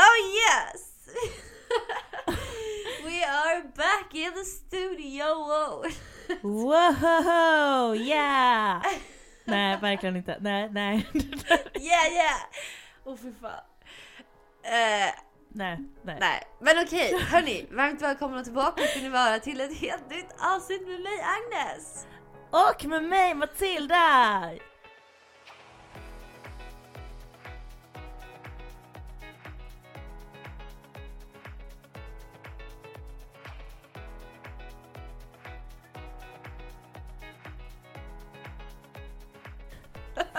[0.00, 1.08] Oh yes!
[3.04, 5.82] we are back in the studio!
[6.42, 8.82] Wow, yeah!
[9.44, 10.38] Nej, verkligen inte.
[10.40, 11.06] Nej, nej.
[11.74, 12.40] yeah yeah!
[13.04, 13.64] Åh oh, fy fan.
[14.62, 15.14] Eh,
[15.48, 16.16] nej, nej.
[16.20, 20.88] nej, men okej hörni, varmt välkomna tillbaka ska ni vara till ett helt nytt avsnitt
[20.88, 22.06] med mig Agnes!
[22.50, 24.50] Och med mig Matilda!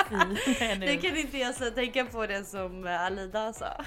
[0.79, 3.85] Nu kan inte jag så tänka på det som Alida sa.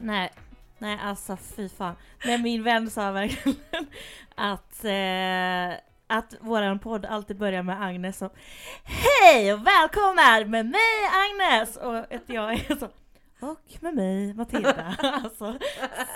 [0.00, 0.32] Nej,
[0.78, 1.94] nej alltså fy fan.
[2.24, 3.58] Nej min vän sa verkligen
[4.34, 8.30] att, eh, att våran podd alltid börjar med Agnes som
[8.84, 11.76] Hej och välkomna med mig Agnes!
[11.76, 12.88] Och att jag är så
[13.40, 14.96] och med mig Matilda.
[15.02, 15.58] Alltså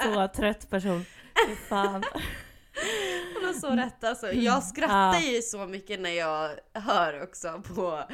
[0.03, 1.05] så trött person.
[1.49, 2.05] Fy fan.
[3.35, 4.33] Hon har så rätt alltså.
[4.33, 8.05] Jag skrattar ju så mycket när jag hör också på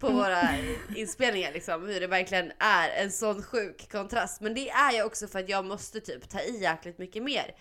[0.00, 0.48] på våra
[0.96, 4.40] inspelningar liksom, hur det verkligen är en sån sjuk kontrast.
[4.40, 7.54] Men det är ju också för att jag måste typ ta i jäkligt mycket mer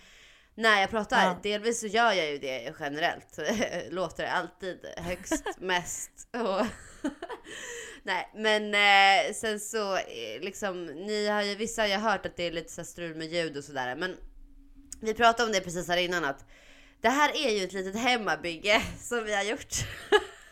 [0.56, 1.26] när jag pratar.
[1.26, 1.40] Ja.
[1.44, 3.40] Delvis så gör jag ju det generellt.
[3.90, 6.66] Låter alltid högst, mest och
[8.04, 12.38] Nej, men eh, sen så eh, liksom, ni har ju, vissa har ju hört att
[12.38, 13.96] det är lite så strul med ljud och sådär.
[13.96, 14.18] Men
[15.02, 16.46] vi pratade om det precis här innan att
[17.02, 19.74] det här är ju ett litet hemmabygge som vi har gjort.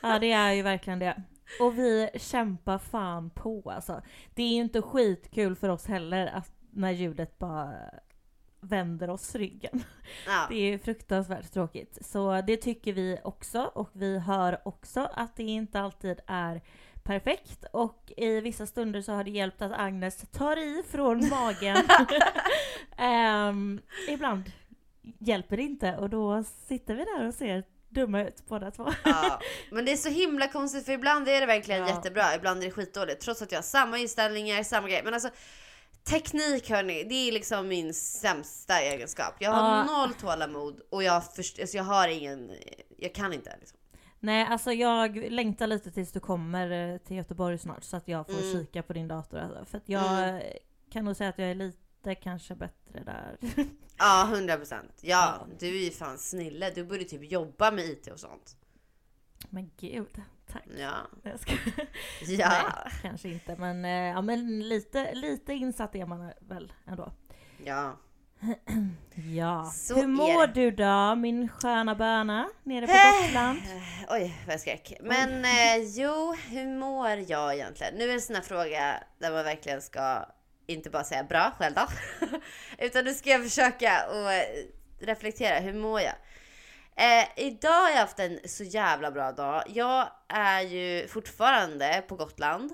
[0.01, 1.23] ja, det är ju verkligen det.
[1.59, 4.01] Och vi kämpar fan på alltså.
[4.33, 7.73] Det är ju inte skitkul för oss heller att när ljudet bara
[8.61, 9.83] vänder oss ryggen.
[10.25, 10.45] Ja.
[10.49, 11.97] Det är fruktansvärt tråkigt.
[12.01, 16.61] Så det tycker vi också och vi hör också att det inte alltid är
[17.03, 21.77] perfekt och i vissa stunder så har det hjälpt att Agnes tar i från magen.
[23.49, 24.43] um, ibland
[25.19, 28.93] hjälper det inte och då sitter vi där och ser dumma ut båda två.
[29.03, 29.39] Ja,
[29.71, 31.87] men det är så himla konstigt för ibland är det verkligen ja.
[31.87, 33.21] jättebra, ibland är det skitdåligt.
[33.21, 35.01] Trots att jag har samma inställningar, samma grej.
[35.03, 35.29] Men alltså
[36.03, 39.33] teknik hörni, det är liksom min sämsta egenskap.
[39.39, 39.83] Jag har ja.
[39.83, 42.51] noll tålamod och jag, först, alltså jag har ingen,
[42.97, 43.79] jag kan inte liksom.
[44.19, 48.25] Nej, alltså jag längtar lite tills du kommer eh, till Göteborg snart så att jag
[48.25, 48.51] får mm.
[48.51, 49.39] kika på din dator.
[49.39, 49.65] Alltså.
[49.65, 50.41] För att jag mm.
[50.91, 53.37] kan nog säga att jag är lite kanske bättre där.
[54.01, 54.99] Ja, hundra procent.
[55.01, 56.71] Ja, du är ju fan snille.
[56.75, 58.57] Du borde typ jobba med IT och sånt.
[59.49, 60.21] Men gud,
[60.51, 60.63] tack.
[60.77, 60.95] Ja.
[61.23, 61.51] Jag ska...
[62.27, 62.49] ja.
[62.49, 67.11] Nej, kanske inte, men, eh, ja, men lite, lite insatt är man väl ändå.
[67.65, 67.97] Ja.
[69.35, 69.65] ja.
[69.65, 73.59] Så Hur mår du då, min sköna böna nere på eh, Gotland?
[74.09, 74.93] Oj, vad jag skrek.
[75.01, 77.95] Men eh, jo, hur mår jag egentligen?
[77.95, 80.25] Nu är det en sån här fråga där man verkligen ska
[80.69, 81.87] inte bara säga bra själv då.
[82.77, 84.65] Utan nu ska jag försöka och eh,
[84.99, 85.59] reflektera.
[85.59, 86.15] Hur mår jag?
[86.95, 89.63] Eh, idag har jag haft en så jävla bra dag.
[89.67, 92.71] Jag är ju fortfarande på Gotland.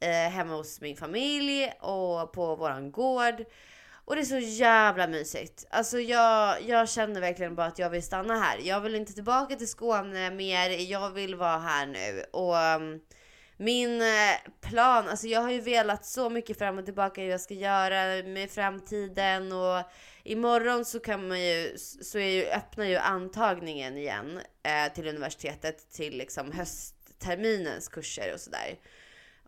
[0.00, 3.44] Eh, hemma hos min familj och på våran gård.
[4.04, 5.66] Och det är så jävla mysigt.
[5.70, 8.58] Alltså jag, jag känner verkligen bara att jag vill stanna här.
[8.62, 10.70] Jag vill inte tillbaka till Skåne mer.
[10.90, 12.24] Jag vill vara här nu.
[12.32, 13.00] Och um,
[13.56, 17.40] min eh, plan, alltså jag har ju velat så mycket fram och tillbaka hur jag
[17.40, 19.82] ska göra med framtiden och
[20.24, 25.92] imorgon så kan man ju, så är ju, öppnar ju antagningen igen eh, till universitetet
[25.92, 28.78] till liksom höstterminens kurser och sådär.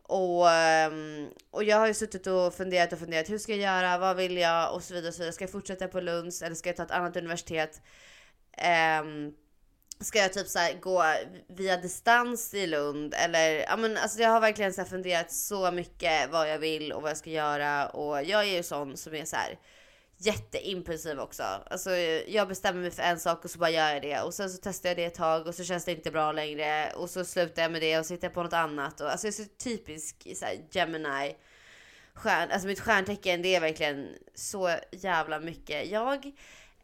[0.03, 3.31] Och, ehm, och jag har ju suttit och funderat och funderat.
[3.31, 3.99] Hur ska jag göra?
[3.99, 4.75] Vad vill jag?
[4.75, 5.09] Och så vidare.
[5.09, 5.33] Och så vidare.
[5.33, 7.83] Ska jag fortsätta på Lunds eller ska jag ta ett annat universitet?
[8.53, 9.03] Eh,
[10.01, 11.05] Ska jag typ så gå
[11.49, 13.15] via distans i Lund?
[13.15, 17.03] Eller ja men alltså jag har verkligen så funderat så mycket vad jag vill och
[17.03, 17.89] vad jag ska göra.
[17.89, 19.59] Och jag är ju sån som är så här
[20.17, 21.43] jätteimpulsiv också.
[21.43, 21.91] Alltså
[22.27, 24.21] jag bestämmer mig för en sak och så bara gör jag det.
[24.21, 26.93] Och sen så testar jag det ett tag och så känns det inte bra längre.
[26.97, 29.01] Och så slutar jag med det och så hittar jag på något annat.
[29.01, 31.37] Och alltså jag är så typisk så här, Gemini.
[32.15, 36.33] Stjärn, alltså mitt stjärntecken det är verkligen så jävla mycket jag.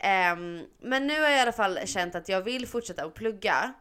[0.05, 3.73] Um, men nu har jag i alla fall känt att jag vill fortsätta att plugga.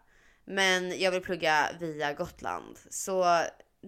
[0.45, 2.79] Men jag vill plugga via Gotland.
[2.89, 3.41] Så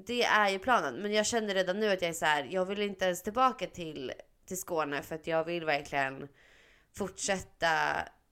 [0.06, 0.96] det är ju planen.
[0.96, 3.68] Men jag känner redan nu att jag är så här, jag vill inte ens tillbaka
[3.68, 4.14] till,
[4.48, 6.28] till Skåne för att jag vill verkligen
[6.98, 7.70] fortsätta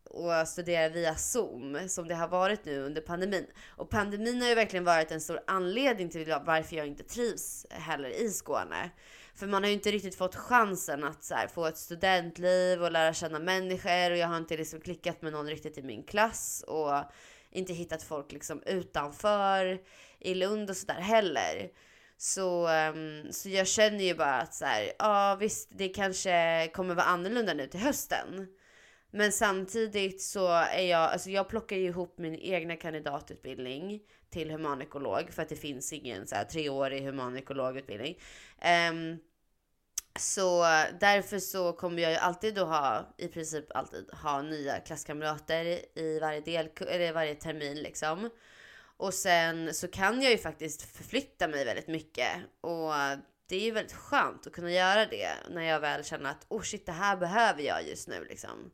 [0.10, 3.48] och studera via Zoom som det har varit nu under pandemin.
[3.78, 8.10] Och pandemin har ju verkligen varit en stor anledning till varför jag inte trivs heller
[8.10, 8.92] i Skåne.
[9.36, 12.92] För man har ju inte riktigt fått chansen att så här, få ett studentliv och
[12.92, 16.64] lära känna människor och jag har inte liksom klickat med någon riktigt i min klass
[16.68, 17.04] och
[17.52, 19.82] inte hittat folk liksom utanför
[20.20, 21.70] i Lund och sådär heller.
[22.18, 26.96] Så, ehm, så jag känner ju bara att så här, ja visst det kanske kommer
[26.96, 28.48] vara annorlunda nu till hösten.
[29.16, 35.30] Men samtidigt så är jag, alltså jag plockar ju ihop min egna kandidatutbildning till humanekolog
[35.34, 38.14] för att det finns ingen så här treårig humanekologutbildning.
[38.14, 38.20] Um,
[38.62, 39.18] ehm,
[40.20, 40.62] så
[41.00, 45.66] därför så kommer jag ju alltid då ha, i princip alltid ha nya klasskamrater
[46.00, 48.30] i varje del, eller varje termin liksom.
[48.98, 52.30] Och sen så kan jag ju faktiskt förflytta mig väldigt mycket
[52.62, 52.92] och
[53.48, 56.62] det är ju väldigt skönt att kunna göra det när jag väl känner att oh
[56.62, 58.72] shit, det här behöver jag just nu liksom.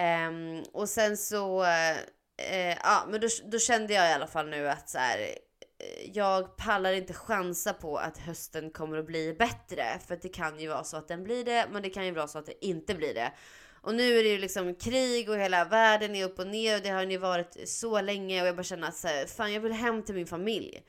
[0.00, 4.68] Um, och sen så, uh, ja men då, då, kände jag i alla fall nu
[4.68, 9.84] att så här, eh, jag pallar inte chansa på att hösten kommer att bli bättre.
[10.06, 12.28] För det kan ju vara så att den blir det, men det kan ju vara
[12.28, 13.32] så att det inte blir det.
[13.82, 16.82] Och nu är det ju liksom krig och hela världen är upp och ner och
[16.82, 19.60] det har ju varit så länge och jag bara känner att så här, fan jag
[19.60, 20.82] vill hem till min familj.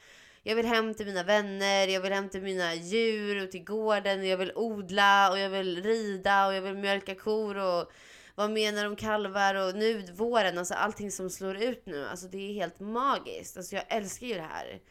[0.43, 4.19] Jag vill hem till mina vänner, jag vill hem till mina djur och till gården
[4.19, 7.91] och jag vill odla och jag vill rida och jag vill mjölka kor och
[8.35, 12.37] vad menar de kalvar och nu våren, alltså allting som slår ut nu, alltså det
[12.37, 13.57] är helt magiskt.
[13.57, 14.81] Alltså jag älskar ju det här.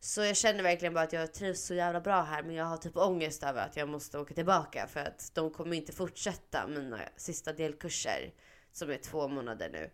[0.00, 2.76] Så jag känner verkligen bara att jag trivs så jävla bra här men jag har
[2.76, 7.00] typ ångest över att jag måste åka tillbaka för att de kommer inte fortsätta mina
[7.16, 8.32] sista delkurser
[8.72, 9.90] som är två månader nu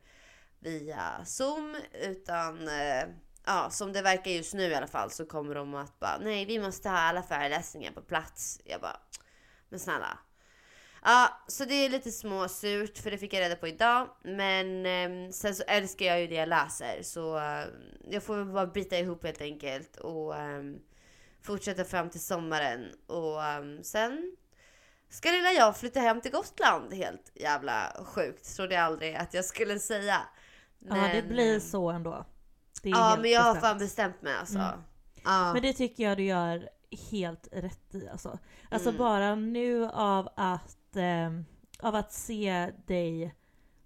[0.60, 3.04] via Zoom utan eh,
[3.46, 6.44] ja, som det verkar just nu i alla fall så kommer de att bara nej
[6.44, 8.60] vi måste ha alla föreläsningar på plats.
[8.64, 9.00] Jag bara
[9.68, 10.18] men snälla
[11.08, 14.08] Ja, så det är lite småsurt för det fick jag reda på idag.
[14.22, 17.64] Men eh, sen så älskar jag ju det jag läser så eh,
[18.10, 20.62] jag får väl bara bita ihop helt enkelt och eh,
[21.42, 22.88] fortsätta fram till sommaren.
[23.06, 24.36] Och ehm, sen
[25.08, 26.94] ska lilla jag flytta hem till Gotland.
[26.94, 28.56] Helt jävla sjukt.
[28.56, 30.20] Trodde jag aldrig att jag skulle säga.
[30.78, 32.24] Men, ja, det blir ehm, så ändå.
[32.82, 34.58] ja, men jag har fan bestämt mig alltså.
[34.58, 34.80] Mm.
[35.24, 35.52] Ja.
[35.52, 36.68] Men det tycker jag du gör
[37.10, 38.38] helt rätt i alltså.
[38.70, 38.98] Alltså mm.
[38.98, 41.30] bara nu av att eh,
[41.80, 43.34] av att se dig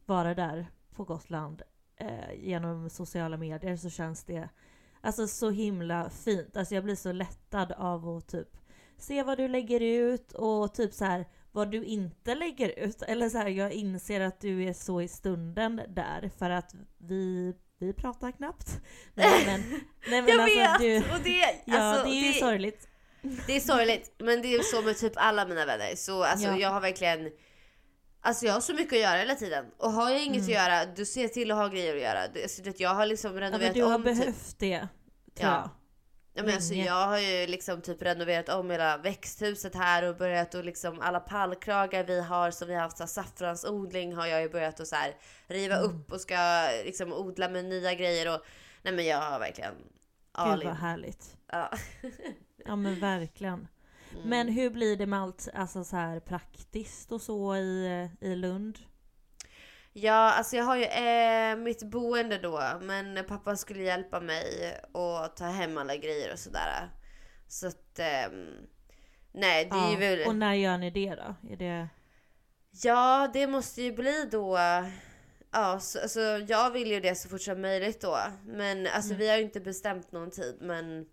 [0.06, 1.62] vara där på Gotland
[1.96, 4.48] eh, genom sociala medier så känns det
[5.00, 6.56] alltså så himla fint.
[6.56, 8.56] Alltså jag blir så lättad av att typ
[8.96, 13.02] se vad du lägger ut och typ så här vad du inte lägger ut.
[13.02, 17.54] Eller så här, jag inser att du är så i stunden där för att vi
[17.80, 18.80] vi pratar knappt.
[19.14, 19.60] Nej, men,
[20.10, 20.78] nej, men jag alltså, vet!
[20.78, 22.88] Du, och det, ja, alltså, det är ju sorgligt.
[23.46, 25.96] Det är sorgligt, men det är så med typ alla mina vänner.
[25.96, 26.58] Så alltså, ja.
[26.58, 27.30] jag har verkligen...
[28.22, 29.64] Alltså jag har så mycket att göra hela tiden.
[29.76, 30.44] Och har jag inget mm.
[30.44, 32.28] att göra, du ser till att ha grejer att göra.
[32.34, 34.58] Du, alltså, jag har liksom renoverat ja, men du har om, typ- behövt typ.
[34.58, 34.88] det,
[35.34, 35.56] tror ja.
[35.56, 35.70] jag.
[36.34, 40.54] Ja, men alltså, jag har ju liksom typ renoverat om hela växthuset här och börjat
[40.54, 44.48] och liksom alla pallkragar vi har som vi har haft så saffransodling har jag ju
[44.48, 45.90] börjat att så här, riva mm.
[45.90, 48.44] upp och ska liksom odla med nya grejer och
[48.82, 49.74] nej men jag har verkligen
[50.44, 51.36] Gud vad härligt.
[51.52, 51.70] Ja.
[52.66, 53.68] Ja men verkligen.
[54.12, 54.28] Mm.
[54.28, 58.78] Men hur blir det med allt alltså så här praktiskt och så i, i Lund?
[59.92, 65.36] Ja, alltså jag har ju eh, mitt boende då, men pappa skulle hjälpa mig och
[65.36, 66.90] ta hem alla grejer och sådär.
[67.48, 68.32] Så att, eh,
[69.32, 70.28] nej det ja, är väl...
[70.28, 71.50] Och när gör ni det då?
[71.50, 71.88] Är det...
[72.82, 74.58] Ja, det måste ju bli då
[75.52, 78.18] Ja, så, alltså, jag vill ju det så fort som möjligt då.
[78.44, 79.18] Men alltså mm.
[79.18, 81.06] vi har ju inte bestämt någon tid men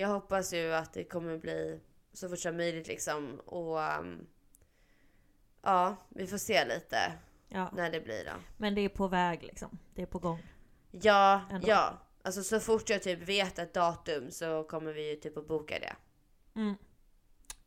[0.00, 1.80] jag hoppas ju att det kommer bli
[2.12, 3.40] så fort som möjligt liksom.
[3.40, 4.26] Och um,
[5.62, 7.12] ja, vi får se lite
[7.48, 7.70] ja.
[7.76, 8.32] när det blir då.
[8.56, 9.78] Men det är på väg liksom?
[9.94, 10.42] Det är på gång?
[10.90, 11.68] Ja, Ändå.
[11.68, 11.98] ja.
[12.22, 15.78] Alltså så fort jag typ vet ett datum så kommer vi ju typ att boka
[15.78, 15.96] det.
[16.60, 16.74] Mm.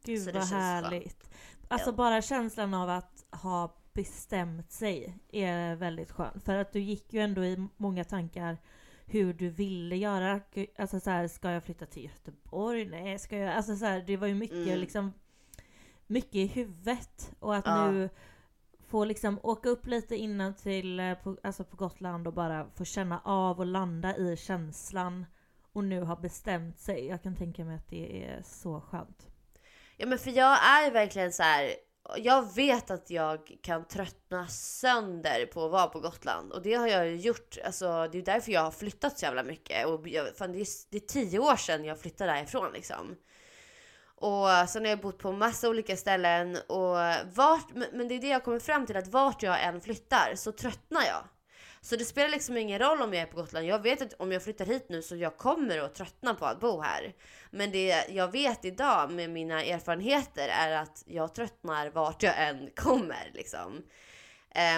[0.04, 1.24] Gud så vad härligt.
[1.24, 1.34] Skönt.
[1.68, 1.96] Alltså ja.
[1.96, 6.42] bara känslan av att ha bestämt sig är väldigt skön.
[6.46, 8.58] För att du gick ju ändå i många tankar
[9.05, 10.41] hur du ville göra.
[10.77, 12.86] Alltså så här, ska jag flytta till Göteborg?
[12.86, 13.53] Nej, ska jag...
[13.53, 14.79] Alltså så här, det var ju mycket mm.
[14.79, 15.13] liksom
[16.07, 17.31] mycket i huvudet.
[17.39, 17.91] Och att ja.
[17.91, 18.10] nu
[18.88, 22.86] få liksom åka upp lite innan till eh, på, alltså på Gotland och bara få
[22.86, 25.25] känna av och landa i känslan.
[25.74, 27.05] Och nu ha bestämt sig.
[27.05, 29.27] Jag kan tänka mig att det är så skönt.
[29.98, 31.69] Ja men för jag är verkligen så här,
[32.17, 36.88] jag vet att jag kan tröttna sönder på att vara på Gotland och det har
[36.88, 37.57] jag gjort.
[37.65, 40.67] Alltså, det är därför jag har flyttat så jävla mycket och jag, fan, det, är,
[40.89, 43.15] det är tio år sedan jag flyttade därifrån liksom.
[44.15, 46.98] Och sen har jag bott på massa olika ställen och
[47.36, 50.51] vart, men det är det jag kommer fram till att vart jag än flyttar så
[50.51, 51.24] tröttnar jag.
[51.84, 53.66] Så det spelar liksom ingen roll om jag är på Gotland.
[53.66, 56.60] Jag vet att om jag flyttar hit nu så jag kommer att tröttna på att
[56.60, 57.13] bo här.
[57.52, 62.70] Men det jag vet idag med mina erfarenheter är att jag tröttnar vart jag än
[62.75, 63.84] kommer liksom.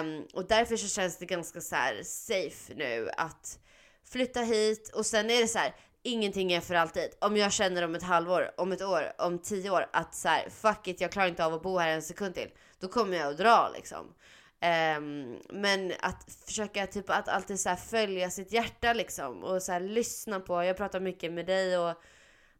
[0.00, 3.58] Um, och därför så känns det ganska så safe nu att
[4.04, 7.10] flytta hit och sen är det så här, ingenting är för alltid.
[7.20, 10.48] Om jag känner om ett halvår, om ett år, om tio år att så här,
[10.50, 12.50] fuck it, jag klarar inte av att bo här en sekund till.
[12.80, 14.14] Då kommer jag att dra liksom.
[14.62, 20.40] Um, men att försöka typ att alltid så följa sitt hjärta liksom och så lyssna
[20.40, 20.64] på.
[20.64, 21.94] Jag pratar mycket med dig och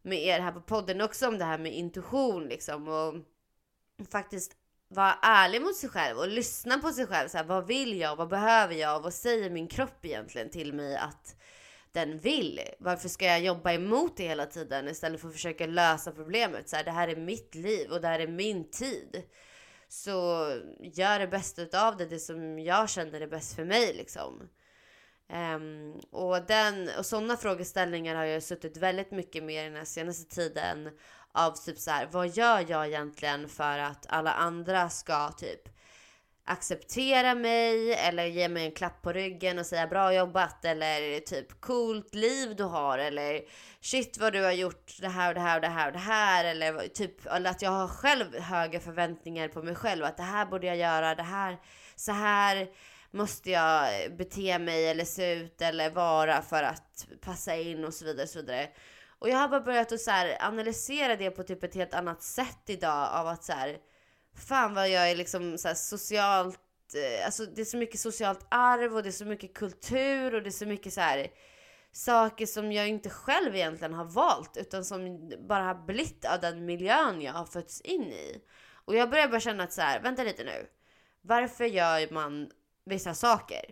[0.03, 3.15] med er här på podden också om det här med intuition liksom och
[4.11, 4.57] faktiskt
[4.89, 7.29] vara ärlig mot sig själv och lyssna på sig själv.
[7.29, 8.17] Så här, vad vill jag?
[8.17, 9.01] Vad behöver jag?
[9.01, 11.37] Vad säger min kropp egentligen till mig att
[11.93, 12.61] den vill?
[12.79, 16.69] Varför ska jag jobba emot det hela tiden istället för att försöka lösa problemet?
[16.69, 19.23] Så här, det här är mitt liv och det här är min tid.
[19.89, 20.49] Så
[20.81, 24.49] gör det bästa av det, det som jag känner är bäst för mig liksom.
[25.33, 30.91] Um, och, den, och sådana frågeställningar har jag suttit väldigt mycket med den senaste tiden.
[31.33, 35.76] Av typ så här, vad gör jag egentligen för att alla andra ska typ
[36.49, 41.61] acceptera mig eller ge mig en klapp på ryggen och säga bra jobbat eller typ
[41.61, 43.41] coolt liv du har eller
[43.81, 45.99] shit vad du har gjort det här och det här och det här och det
[45.99, 50.23] här eller typ eller att jag har själv höga förväntningar på mig själv att det
[50.23, 51.59] här borde jag göra, det här
[51.97, 52.69] så här
[53.11, 58.05] måste jag bete mig eller se ut eller vara för att passa in och så
[58.05, 58.23] vidare.
[58.23, 58.69] och Så vidare.
[59.19, 62.23] Och jag har bara börjat att så här, analysera det på typ ett helt annat
[62.23, 63.79] sätt idag av att så här,
[64.37, 66.61] fan vad jag är liksom så här, socialt,
[66.95, 70.43] eh, alltså det är så mycket socialt arv och det är så mycket kultur och
[70.43, 71.27] det är så mycket så här
[71.93, 76.65] saker som jag inte själv egentligen har valt utan som bara har blivit av den
[76.65, 78.43] miljön jag har fötts in i.
[78.85, 80.67] Och jag börjar bara känna att så här, vänta lite nu.
[81.23, 82.51] Varför gör man
[82.85, 83.65] vissa saker.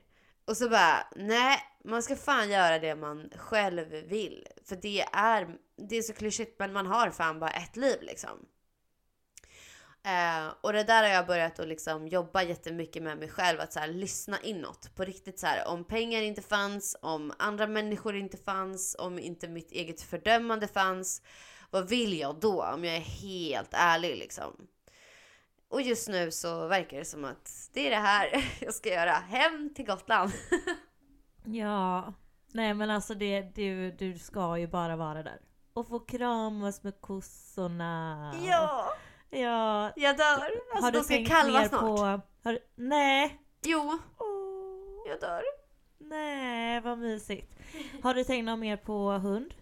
[0.44, 4.46] Och så bara, nej, man ska fan göra det man själv vill.
[4.64, 8.46] För det är, det är så klyschigt men man har fan bara ett liv liksom.
[10.04, 13.60] Eh, och det där har jag börjat att liksom jobba jättemycket med mig själv.
[13.60, 14.94] Att så här, lyssna inåt.
[14.94, 19.48] På riktigt så här, om pengar inte fanns, om andra människor inte fanns, om inte
[19.48, 21.22] mitt eget fördömande fanns.
[21.70, 22.64] Vad vill jag då?
[22.64, 24.66] Om jag är helt ärlig liksom.
[25.68, 29.12] Och just nu så verkar det som att det är det här jag ska göra.
[29.12, 30.32] Hem till Gotland.
[31.44, 32.14] ja,
[32.52, 35.40] nej men alltså det, du, du ska ju bara vara där.
[35.72, 38.34] Och få kramas med kossorna.
[38.46, 38.94] Ja!
[39.34, 39.92] Ja.
[39.96, 40.50] Jag dör.
[40.72, 41.80] Alltså har de ska kalva snart.
[41.80, 41.96] På,
[42.44, 43.40] har, nej.
[43.62, 43.98] Jo.
[44.18, 45.08] Oh.
[45.08, 45.42] Jag dör.
[45.98, 47.54] Nej, vad mysigt.
[48.02, 49.54] Har du tänkt något mer på hund?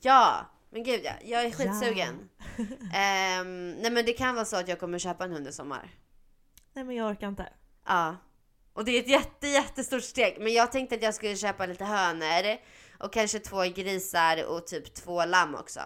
[0.00, 2.28] Ja, men gud ja, jag är skitsugen.
[2.56, 3.40] Ja.
[3.40, 5.90] um, nej men det kan vara så att jag kommer köpa en hund i sommar.
[6.72, 7.52] Nej men jag orkar inte.
[7.86, 8.16] Ja.
[8.72, 10.36] Och det är ett jätte, jättestort steg.
[10.40, 12.56] Men jag tänkte att jag skulle köpa lite hönor
[12.98, 15.80] och kanske två grisar och typ två lamm också.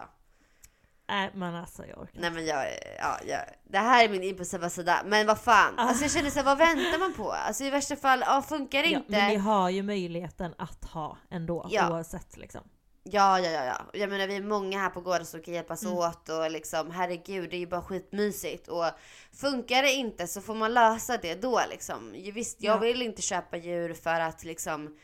[1.09, 2.65] Nej men alltså jag orkar Nej men jag,
[2.99, 5.01] ja, jag, det här är min impulsiva sida.
[5.05, 5.81] Men vad fan, ah.
[5.81, 7.31] alltså jag känner såhär, vad väntar man på?
[7.31, 9.11] Alltså i värsta fall, ja funkar det ja, inte.
[9.11, 11.89] Men ni har ju möjligheten att ha ändå ja.
[11.89, 12.61] oavsett liksom.
[13.03, 13.99] Ja, ja, ja, ja.
[13.99, 15.97] Jag menar vi är många här på gården som kan hjälpas mm.
[15.97, 18.67] åt och liksom herregud, det är ju bara skitmysigt.
[18.67, 18.85] Och
[19.33, 22.11] funkar det inte så får man lösa det då liksom.
[22.33, 22.79] Visst, jag ja.
[22.79, 24.97] vill inte köpa djur för att liksom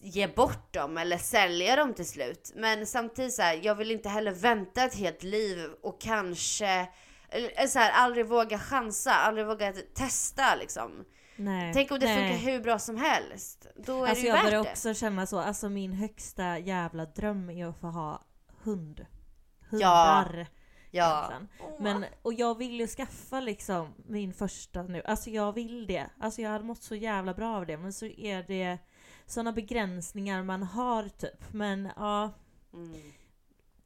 [0.00, 2.52] ge bort dem eller sälja dem till slut.
[2.54, 6.88] Men samtidigt så här, jag vill inte heller vänta ett helt liv och kanske,
[7.28, 11.04] eller så här, aldrig våga chansa, aldrig våga testa liksom.
[11.36, 12.32] Nej, Tänk om det nej.
[12.32, 13.66] funkar hur bra som helst.
[13.76, 17.04] Då är alltså det ju jag värt börjar också känna så, alltså min högsta jävla
[17.04, 18.24] dröm är att få ha
[18.62, 19.06] hund.
[19.70, 20.46] Hundar.
[20.90, 21.32] Ja.
[21.58, 21.66] ja.
[21.80, 26.06] Men, och jag vill ju skaffa liksom min första nu, alltså jag vill det.
[26.20, 28.78] Alltså jag hade mått så jävla bra av det men så är det
[29.26, 31.52] sådana begränsningar man har typ.
[31.52, 32.30] Men ja.
[32.72, 33.12] Mm.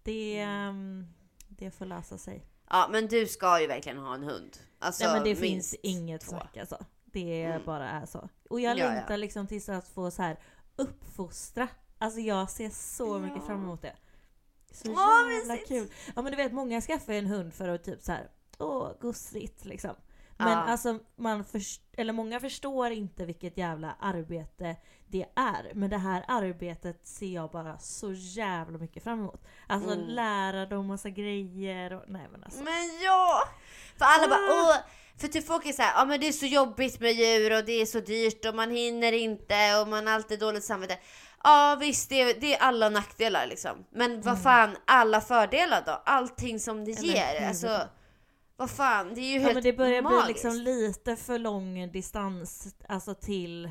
[0.02, 1.06] Det, um,
[1.48, 2.44] det får lösa sig.
[2.70, 4.58] Ja men du ska ju verkligen ha en hund.
[4.78, 6.84] Alltså, Nej men det finns inget snack alltså.
[7.04, 7.62] Det mm.
[7.64, 8.28] bara är så.
[8.50, 9.16] Och jag ja, längtar ja.
[9.16, 10.38] liksom tills att få så här
[10.76, 11.68] uppfostra.
[11.98, 13.18] Alltså jag ser så ja.
[13.18, 13.96] mycket fram emot det.
[14.70, 15.92] Så Åh, jävla kul.
[16.16, 19.64] Ja men du vet många skaffar en hund för att typ så här, åh gosigt
[19.64, 19.94] liksom.
[20.40, 20.56] Men Ja.
[20.56, 24.76] alltså, man först- eller många förstår inte vilket jävla arbete
[25.06, 25.72] det är.
[25.74, 29.44] Men det här arbetet ser jag bara så jävla mycket fram emot.
[29.66, 30.06] Alltså Mm.
[30.06, 32.62] lära dem massa grejer och nej men alltså.
[32.62, 33.42] Men ja!
[33.98, 34.70] För alla bara Ah.
[34.70, 34.76] åh,
[35.20, 37.72] för typ folk är såhär, ja men det är så jobbigt med djur och det
[37.72, 40.98] är så dyrt och man hinner inte och man har alltid dåligt samvete.
[41.44, 43.84] Ja visst, det är, det är alla nackdelar liksom.
[43.90, 46.02] Men vad fan, alla fördelar då?
[46.04, 47.04] Allting som det Mm.
[47.04, 47.48] Ger.
[47.48, 47.80] Alltså,
[48.58, 50.24] vad fan, det är ju Ja helt men det börjar magiskt.
[50.24, 53.70] bli liksom lite för lång distans alltså till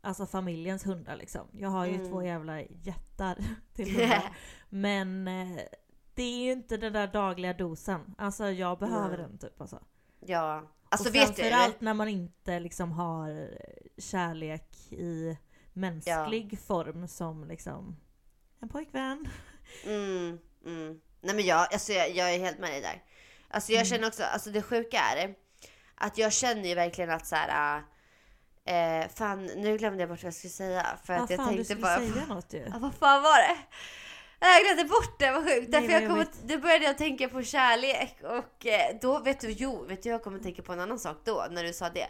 [0.00, 1.48] alltså familjens hundar liksom.
[1.52, 2.08] Jag har ju Mm.
[2.10, 3.38] två jävla jättar
[3.74, 4.36] till hundar.
[4.68, 5.58] Men eh,
[6.14, 8.14] det är ju inte den där dagliga dosen.
[8.18, 9.26] Alltså jag behöver Nej.
[9.28, 9.82] den typ alltså.
[10.20, 11.42] Ja, alltså och vet du?
[11.42, 13.50] framförallt när man inte liksom har
[13.98, 15.36] kärlek i
[15.72, 17.96] mänsklig form som liksom
[18.60, 19.28] en pojkvän.
[19.84, 21.00] Mm, mm.
[21.20, 23.02] Nej men jag, alltså jag, jag är helt med dig där.
[23.50, 23.86] Alltså jag Mm.
[23.90, 25.34] känner också, alltså det sjuka är
[25.94, 27.82] att jag känner ju verkligen att så här.
[28.64, 30.86] Eh, fan, nu glömde jag bort vad jag skulle säga.
[31.04, 31.96] För att Vad jag fan du tänkte skulle bara...
[31.98, 32.58] säga något ju.
[32.72, 33.56] Ja, vad fan var det?
[34.40, 35.72] Jag glömde bort det, vad sjukt.
[35.72, 39.50] Därför jag kom, att- då började jag tänka på kärlek och eh, då, vet du,
[39.50, 41.88] jo, vet du jag kommer att tänka på en annan sak då, när du sa
[41.90, 42.06] det.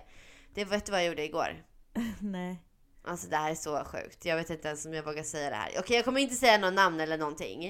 [0.54, 1.64] Det vet du vad jag gjorde igår?
[2.21, 2.62] Nej.
[3.04, 4.25] Alltså det här är så sjukt.
[4.25, 5.71] Jag vet inte ens om jag vågar säga det här.
[5.78, 7.66] Okej, jag kommer inte säga någon namn eller någonting.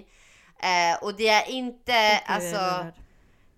[0.59, 2.93] Eh, och det är inte, Gud, jag är alltså...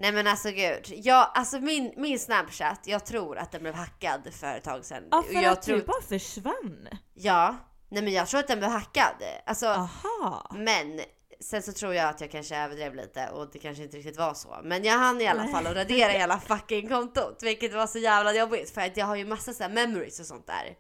[0.01, 0.85] Nej men alltså gud.
[0.87, 5.05] Jag, alltså min, min snapchat, jag tror att den blev hackad för ett tag sedan.
[5.11, 6.89] Ja Och för jag att tror, du bara försvann.
[7.15, 7.57] Ja.
[7.89, 9.15] Nej men jag tror att den blev hackad.
[9.47, 10.51] Alltså, Aha.
[10.55, 11.01] men
[11.41, 14.35] sen så tror jag att jag kanske överdrev lite och det kanske inte riktigt var
[14.35, 14.61] så.
[14.65, 17.43] Men jag hann i alla fall att radera hela fucking kontot.
[17.43, 20.47] Vilket var så jävla jobbigt för att jag har ju massa så memories och sånt
[20.47, 20.77] där.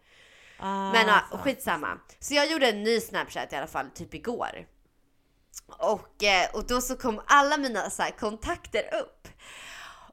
[0.58, 1.38] Ah, Men ja, fan.
[1.38, 1.98] skitsamma.
[2.18, 4.66] Så jag gjorde en ny snapchat i alla fall, typ igår.
[5.66, 9.28] Och, eh, och då så kom alla mina så kontakter upp.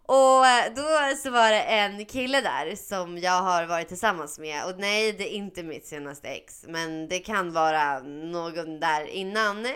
[0.05, 4.65] Och eh, då så var det en kille där som jag har varit tillsammans med.
[4.65, 6.65] Och nej, det är inte mitt senaste ex.
[6.67, 9.67] Men det kan vara någon där innan.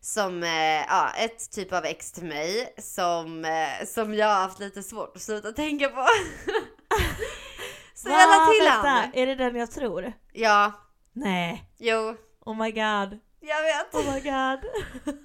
[0.00, 2.74] Som, eh, ja, ett typ av ex till mig.
[2.78, 3.46] Som,
[3.86, 6.06] som jag har haft lite svårt att sluta tänka på.
[7.94, 9.10] så jag la till han.
[9.14, 10.12] Är det den jag tror?
[10.32, 10.72] Ja,
[11.12, 11.64] Nej.
[11.78, 13.18] jo, Oh my god.
[13.48, 13.94] Jag vet.
[13.94, 14.70] Oh my god.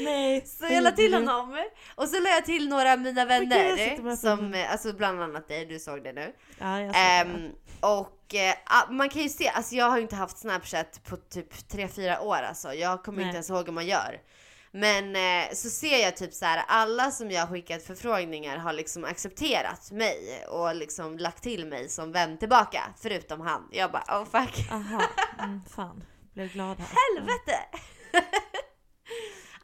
[0.00, 0.46] Nej.
[0.46, 1.64] Så jag la till honom.
[1.94, 4.02] Och så la jag till några av mina vänner.
[4.02, 6.32] med Som, alltså bland annat dig, du såg det nu.
[6.58, 7.30] Ja, jag ser det.
[7.30, 8.34] Ehm, och
[8.64, 12.20] ah, man kan ju se, alltså jag har ju inte haft snapchat på typ 3-4
[12.20, 12.74] år alltså.
[12.74, 13.26] Jag kommer Nej.
[13.26, 14.20] inte ens ihåg hur man gör.
[14.70, 18.72] Men eh, så ser jag typ så här, alla som jag har skickat förfrågningar har
[18.72, 22.82] liksom accepterat mig och liksom lagt till mig som vän tillbaka.
[23.02, 23.68] Förutom han.
[23.72, 24.72] Jag bara oh fuck.
[24.72, 25.02] Aha.
[25.38, 26.02] Mm, fan.
[26.38, 26.86] Blev glad här.
[27.16, 27.58] Helvete!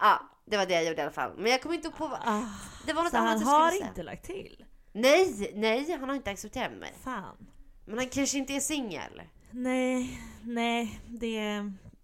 [0.00, 1.32] ja, det var det jag gjorde i alla fall.
[1.36, 2.20] Men jag kommer inte på vad...
[2.24, 2.42] Ah,
[2.86, 3.88] Det var något så annat han jag har skulle säga.
[3.88, 4.64] inte lagt till?
[4.92, 6.94] Nej, nej, han har inte accepterat mig.
[7.04, 7.36] Fan.
[7.84, 9.22] Men han kanske inte är singel.
[9.50, 11.00] Nej, nej.
[11.06, 11.36] Det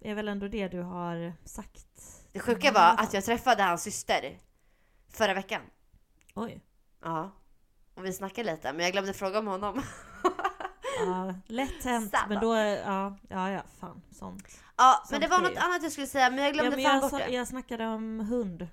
[0.00, 1.86] är väl ändå det du har sagt.
[2.32, 4.38] Det sjuka Mm, var att jag träffade hans syster
[5.12, 5.62] förra veckan.
[6.34, 6.64] Oj.
[7.02, 7.30] Ja.
[7.94, 9.82] Och vi snackade lite, men jag glömde fråga om honom.
[11.06, 12.10] Ja, lätt hänt.
[12.10, 12.28] Sabbat.
[12.28, 14.02] Men då, ja, ja, ja, fan.
[14.18, 14.44] Sånt.
[14.76, 16.84] Ja, men Sånt det var något annat jag skulle säga, men jag Ja, glömde men
[16.84, 17.28] fan jag, bort det.
[17.34, 18.68] jag snackade om hund.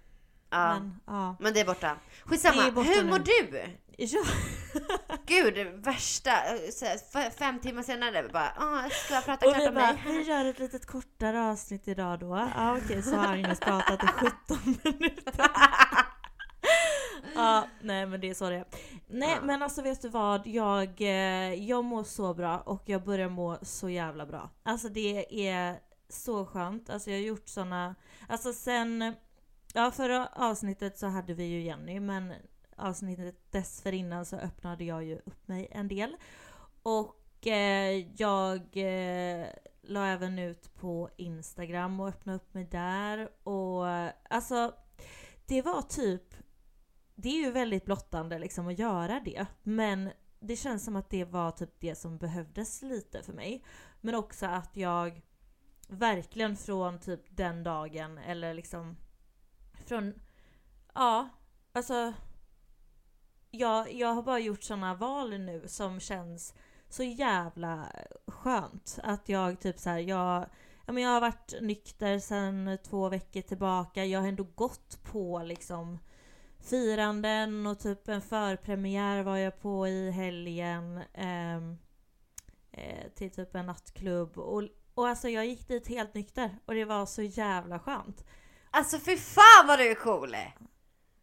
[0.49, 0.73] Ja.
[0.73, 1.35] Men, ja.
[1.39, 1.95] Men det är borta.
[2.25, 3.09] Skitsamma, Det är borta hur nu.
[3.09, 3.63] mår du?
[3.97, 4.23] ja.
[5.25, 6.31] Gud, värsta,
[7.39, 10.01] fem timmar senare bara, ah, ska jag prata Och klart om bara, mig?
[10.05, 12.49] vi gör ett litet kortare avsnitt idag då.
[12.55, 15.33] Ja okej, så har Agnes pratat i 17 minuter.
[17.35, 18.65] ja, nej men det är så det är.
[19.07, 19.41] Nej Ja.
[19.43, 23.57] men alltså vet du vad, jag, eh, jag mår så bra och jag börjar må
[23.61, 24.49] så jävla bra.
[24.63, 26.89] Alltså det är så skönt.
[26.89, 27.95] Alltså jag har gjort såna,
[28.27, 29.13] alltså sen,
[29.73, 32.33] ja förra avsnittet så hade vi ju Jenny men
[32.75, 36.15] avsnittet dessförinnan så öppnade jag ju upp mig en del.
[36.83, 39.45] Och eh, jag eh,
[39.81, 43.29] la även ut på Instagram och öppnade upp mig där.
[43.47, 43.85] Och
[44.29, 44.73] alltså,
[45.45, 46.23] det var typ...
[47.19, 49.45] Det är ju väldigt blottande liksom att göra det.
[49.63, 53.63] Men det känns som att det var typ det som behövdes lite för mig.
[54.01, 55.21] Men också att jag
[55.87, 58.97] verkligen från typ den dagen eller liksom
[59.85, 60.13] från...
[60.93, 61.29] Ja,
[61.73, 62.13] alltså
[63.51, 66.53] jag, jag har bara gjort såna val nu som känns
[66.89, 67.91] så jävla
[68.27, 68.99] skönt.
[69.03, 70.45] Att jag typ så här, jag,
[70.85, 74.05] ja, men jag har varit nykter sedan två veckor tillbaka.
[74.05, 75.99] Jag har ändå gått på liksom
[76.69, 81.01] firanden och typ en förpremiär var jag på i helgen.
[81.13, 81.77] ehm,
[82.71, 84.37] eh, till typ en nattklubb.
[84.37, 88.23] Och, och alltså jag gick dit helt nykter och det var så jävla skönt.
[88.71, 90.35] Alltså fy fan vad du är cool!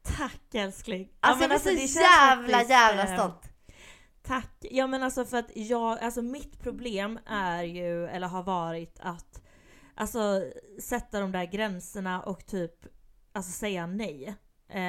[0.03, 1.09] Tack älskling!
[1.13, 3.49] Ja, Alltså men jag blir så jävla faktiskt, jävla eh, stolt.
[4.23, 4.57] Tack!
[4.61, 9.41] Ja men alltså för att jag, alltså mitt problem är ju, eller har varit att
[9.97, 10.45] Alltså
[10.81, 12.87] sätta de där gränserna och typ
[13.33, 14.35] Alltså säga nej.
[14.69, 14.83] Eh,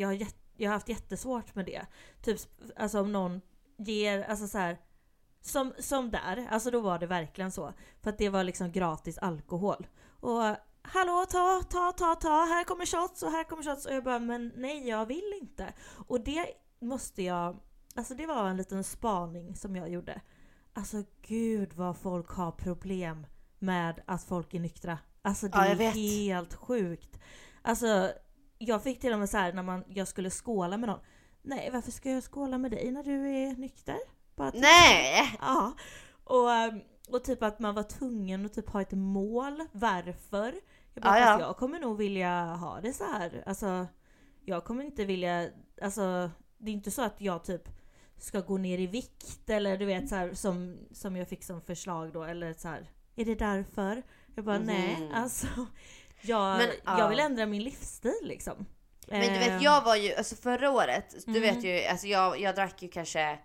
[0.00, 1.86] jag, har jätt, jag har haft jättesvårt med det.
[2.22, 2.38] Typ
[2.76, 3.40] alltså om någon
[3.76, 4.78] ger, alltså så här,
[5.40, 7.72] som, som där, alltså då var det verkligen så.
[8.02, 9.86] För att det var liksom gratis alkohol.
[10.20, 13.86] Och hallå ta, ta, ta, ta, här kommer shots och här kommer shots.
[13.86, 15.72] Och jag bara, men nej jag vill inte.
[16.06, 16.46] Och det
[16.80, 17.60] måste jag,
[17.94, 20.20] alltså det var en liten spaning som jag gjorde.
[20.72, 23.26] Alltså gud vad folk har problem
[23.58, 24.98] med att folk är nyktra.
[25.22, 27.20] Alltså det Ja, är helt sjukt.
[27.62, 28.12] Alltså
[28.62, 31.00] jag fick till och med så här när man, jag skulle skåla med någon.
[31.42, 33.96] Nej varför ska jag skåla med dig när du är nykter?
[34.36, 35.36] Bara typ- Nej!
[35.40, 35.72] Ja.
[36.24, 39.66] Och, ehm, och typ att man var tvungen att typ ha ett mål.
[39.72, 40.54] Varför?
[40.94, 41.24] Jag bara, ja.
[41.26, 43.42] fast jag kommer nog vilja ha det så här.
[43.46, 43.86] Alltså,
[44.44, 45.48] jag kommer inte vilja,
[45.82, 47.68] alltså det är inte så att jag typ
[48.18, 51.60] ska gå ner i vikt eller du vet så här, som, som jag fick som
[51.60, 52.90] förslag då eller så här.
[53.16, 54.02] Är det därför?
[54.34, 55.14] Jag bara nej, Mhm.
[55.14, 55.46] alltså
[56.22, 56.98] jag, Men, ja.
[56.98, 58.66] jag vill ändra min livsstil liksom.
[59.06, 61.42] Men du vet jag var ju, alltså förra året, du Mm.
[61.54, 63.38] vet ju, alltså jag, jag drack ju kanske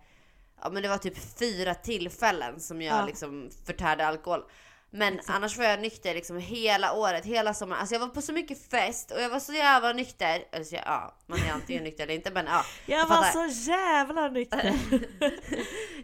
[0.62, 3.06] Ja men det var typ fyra tillfällen som jag Ja.
[3.06, 4.44] liksom förtärde alkohol.
[4.90, 7.80] Men annars var jag nykter liksom hela året, hela sommaren.
[7.80, 10.44] Alltså jag var på så mycket fest och jag var så jävla nykter.
[10.56, 12.64] Alltså ja, man är antingen nykter eller inte men ja.
[12.86, 13.48] Jag var fattar.
[13.48, 14.74] så jävla nykter.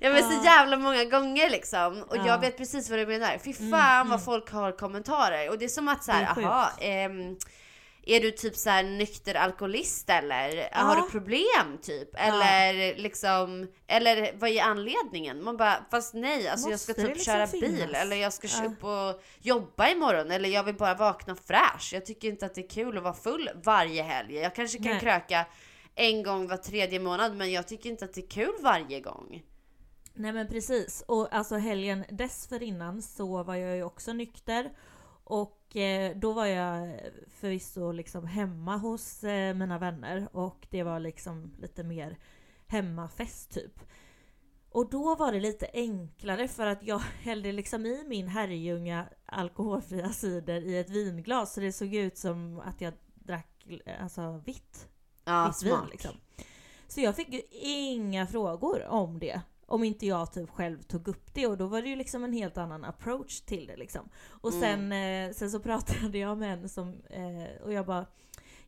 [0.00, 2.02] Ja men så jävla många gånger liksom.
[2.02, 2.26] Och Ja.
[2.26, 3.38] jag vet precis vad du menar.
[3.38, 4.20] Fy fan Mm, vad mm.
[4.20, 5.50] folk har kommentarer.
[5.50, 6.46] Och det är som att så här, Det är sjukt.
[6.46, 6.70] jaha,
[8.06, 10.68] är du typ så här nykter alkoholist eller?
[10.72, 11.02] Har Ja.
[11.04, 12.08] du problem typ?
[12.14, 15.44] Eller liksom, eller vad är anledningen?
[15.44, 17.70] Man bara, fast nej, alltså jag ska Måste typ liksom köra finnas?
[17.70, 18.64] bil eller jag ska Ja.
[18.66, 21.90] upp och jobba imorgon eller jag vill bara vakna fräsch.
[21.92, 24.34] Jag tycker inte att det är kul att vara full varje helg.
[24.34, 25.00] Jag kanske kan Nej.
[25.00, 25.46] kröka
[25.94, 29.42] en gång var tredje månad men jag tycker inte att det är kul varje gång.
[30.14, 31.04] Nej men precis.
[31.06, 34.70] Och alltså helgen dessförinnan så var jag ju också nykter.
[35.24, 41.00] Och eh, då var jag förvisso liksom hemma hos eh, mina vänner och det var
[41.00, 42.18] liksom lite mer
[42.66, 43.80] hemmafest typ.
[44.70, 50.08] Och då var det lite enklare för att jag hällde liksom i min Herrljunga alkoholfria
[50.08, 54.88] cider i ett vinglas så det såg ut som att jag drack eh, alltså vitt
[55.24, 56.12] Ja, vitt vin liksom.
[56.88, 59.40] Så jag fick ju inga frågor om det.
[59.72, 62.32] Om inte jag typ själv tog upp det och då var det ju liksom en
[62.32, 64.08] helt annan approach till det liksom.
[64.28, 68.06] Och sen, eh, sen så pratade jag med en som, eh, och jag bara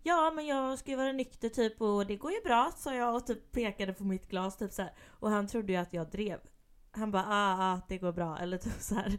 [0.02, 3.14] Ja men jag ska ju vara nykter typ och det går ju bra sa jag
[3.14, 4.92] och typ pekade på mitt glas typ så här.
[5.06, 6.40] Och han trodde ju att jag drev.
[6.90, 9.18] Han bara ah, ah det går bra eller typ så här.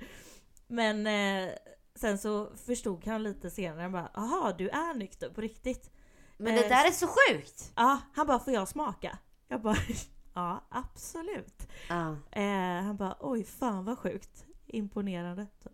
[0.68, 1.54] Men eh,
[1.96, 5.92] sen så förstod han lite senare, han bara aha du är nykter på riktigt.
[6.38, 7.72] Men det Eh, där är så sjukt!
[7.76, 9.18] Ja, han bara får jag smaka?
[9.48, 9.78] Jag bara
[10.36, 11.68] ja absolut.
[11.90, 12.16] Ja.
[12.32, 14.46] Eh, han bara oj fan vad sjukt.
[14.68, 15.48] Imponerande.
[15.64, 15.72] Typ.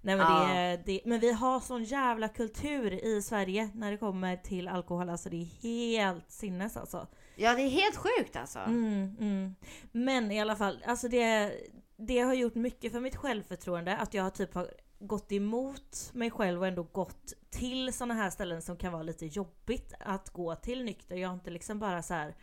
[0.00, 0.54] Nej men, Ja.
[0.54, 5.08] det, det, men vi har sån jävla kultur i Sverige när det kommer till alkohol.
[5.10, 7.06] Alltså det är helt sinnes alltså.
[7.36, 8.58] ja, det är helt sjukt alltså.
[8.58, 9.54] Mm, mm.
[9.92, 11.52] Men i alla fall, alltså det,
[11.96, 13.96] det har gjort mycket för mitt självförtroende.
[13.96, 14.70] Att jag typ har
[15.00, 19.26] gått emot mig själv och ändå gått till såna här ställen som kan vara lite
[19.26, 21.16] jobbigt att gå till nykter.
[21.16, 22.34] Jag har inte liksom bara så här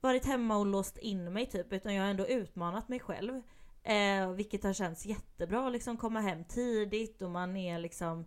[0.00, 3.42] varit hemma och låst in mig typ, utan jag har ändå utmanat mig själv.
[3.82, 8.24] Eh, vilket har känts jättebra liksom komma hem tidigt och man är liksom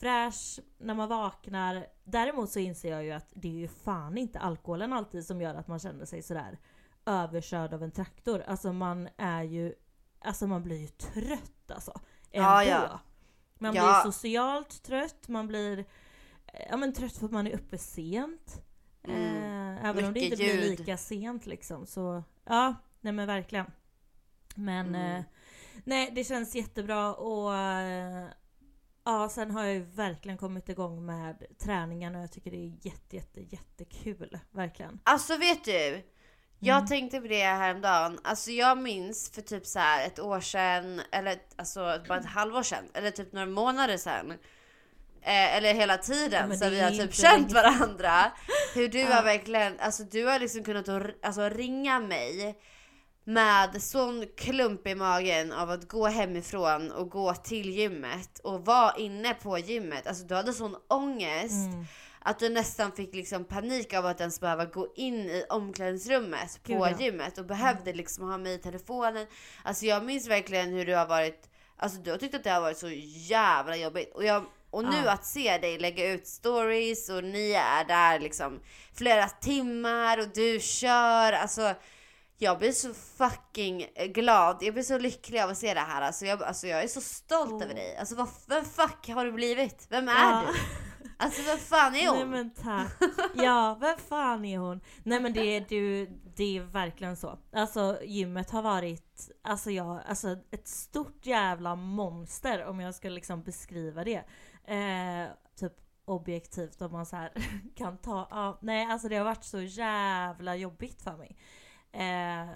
[0.00, 1.86] fräsch när man vaknar.
[2.04, 5.54] Däremot så inser jag ju att det är ju fan inte alkoholen alltid som gör
[5.54, 6.58] att man känner sig sådär
[7.06, 8.40] överkörd av en traktor.
[8.46, 9.74] Alltså man är ju,
[10.18, 12.00] alltså man blir ju trött alltså.
[12.30, 12.72] Ja, Ändå.
[12.90, 13.00] ja.
[13.58, 13.82] Man Ja.
[14.02, 15.78] blir socialt trött, man blir
[16.46, 18.62] eh, ja, men trött för att man är uppe sent.
[19.08, 19.36] Mm.
[19.76, 20.78] Eh, även om det Mycket inte blir ljud.
[20.80, 21.86] lika sent liksom.
[21.86, 23.66] Så ja, nej men verkligen.
[24.54, 25.16] Men Mm.
[25.16, 25.22] eh,
[25.84, 28.26] nej, det känns jättebra och eh,
[29.04, 32.72] ja, sen har jag ju verkligen kommit igång med träningen och jag tycker det är
[32.82, 34.38] jätte, jätte, jättekul.
[34.50, 35.00] Verkligen.
[35.04, 36.02] Alltså vet du?
[36.58, 36.86] Jag Mm.
[36.88, 38.18] tänkte på det häromdagen.
[38.24, 42.62] Alltså jag minns för typ så här ett år sedan, eller alltså bara ett halvår
[42.62, 44.32] sedan, eller typ några månader sedan.
[45.26, 48.32] Eh, eller hela Ja, tiden men så vi har typ känt varandra.
[48.74, 49.14] Hur du Ja.
[49.14, 50.88] har verkligen, alltså du har liksom kunnat
[51.22, 52.58] alltså, ringa mig
[53.24, 58.96] med sån klump i magen av att gå hemifrån och gå till gymmet och vara
[58.96, 60.06] inne på gymmet.
[60.06, 61.66] Alltså du hade sån ångest.
[61.72, 61.84] Mm.
[62.20, 66.72] Att du nästan fick liksom panik av att ens behöva gå in i omklädningsrummet på
[66.72, 66.88] Gud, ja.
[66.88, 67.00] Mm.
[67.00, 69.26] gymmet och behövde liksom ha mig i telefonen.
[69.62, 72.60] Alltså jag minns verkligen hur du har varit, alltså du har tyckt att det har
[72.60, 72.90] varit så
[73.28, 74.14] jävla jobbigt.
[74.14, 75.12] Och, jag, och nu Ja.
[75.12, 78.60] att se dig lägga ut stories och ni är där liksom
[78.94, 81.74] flera timmar och du kör, alltså
[82.38, 84.58] Jag blir så fucking glad.
[84.60, 86.02] Jag blir så lycklig av att se det här.
[86.02, 87.62] Alltså jag, alltså jag är så stolt Oh.
[87.62, 87.96] över dig.
[87.96, 89.86] Alltså vad, vem fuck har du blivit?
[89.90, 90.42] Vem är Ja.
[90.52, 90.58] du?
[91.18, 92.16] Alltså vem fan är hon?
[92.16, 92.92] Nej men tack.
[93.34, 94.80] Ja, vem fan är hon?
[95.02, 97.38] Nej men det är, du, det är verkligen så.
[97.54, 103.42] Alltså gymmet har varit, alltså jag, alltså ett stort jävla monster om jag ska liksom
[103.42, 104.24] beskriva det.
[104.66, 105.72] Eh, typ
[106.04, 107.32] objektivt om man så här
[107.76, 111.36] kan ta, ja, nej alltså det har varit så jävla jobbigt för mig.
[111.92, 112.48] Eh,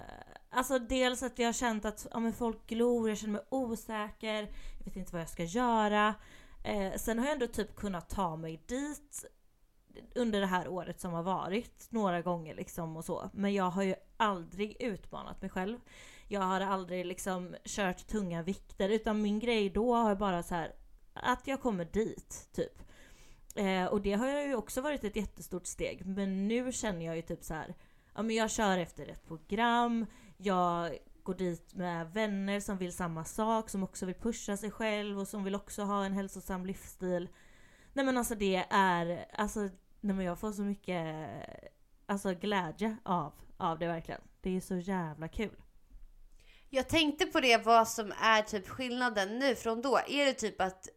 [0.49, 4.41] alltså dels att jag har känt att ja, men folk glor, jag känner mig osäker,
[4.77, 6.15] jag vet inte vad jag ska göra.
[6.63, 9.25] Eh, sen har jag ändå typ kunnat ta mig dit
[10.15, 13.29] under det här året som har varit några gånger liksom och så.
[13.33, 15.79] Men jag har ju aldrig utmanat mig själv.
[16.27, 20.73] Jag har aldrig liksom kört tunga vikter utan min grej då har bara så här
[21.13, 22.81] att jag kommer dit typ.
[23.55, 26.05] Eh, och det har ju också varit ett jättestort steg.
[26.05, 27.75] Men nu känner jag ju typ så här.
[28.15, 30.05] Ja men jag kör efter ett program.
[30.37, 35.19] Jag går dit med vänner som vill samma sak, som också vill pusha sig själv
[35.19, 37.29] och som vill också ha en hälsosam livsstil.
[37.93, 39.59] Nej men alltså det är, alltså
[39.99, 41.29] nej men jag får så mycket
[42.05, 44.21] alltså glädje av, av det verkligen.
[44.41, 45.55] Det är så jävla kul.
[46.73, 49.99] Jag tänkte på det vad som är typ skillnaden nu från då.
[50.07, 50.87] Är det typ att,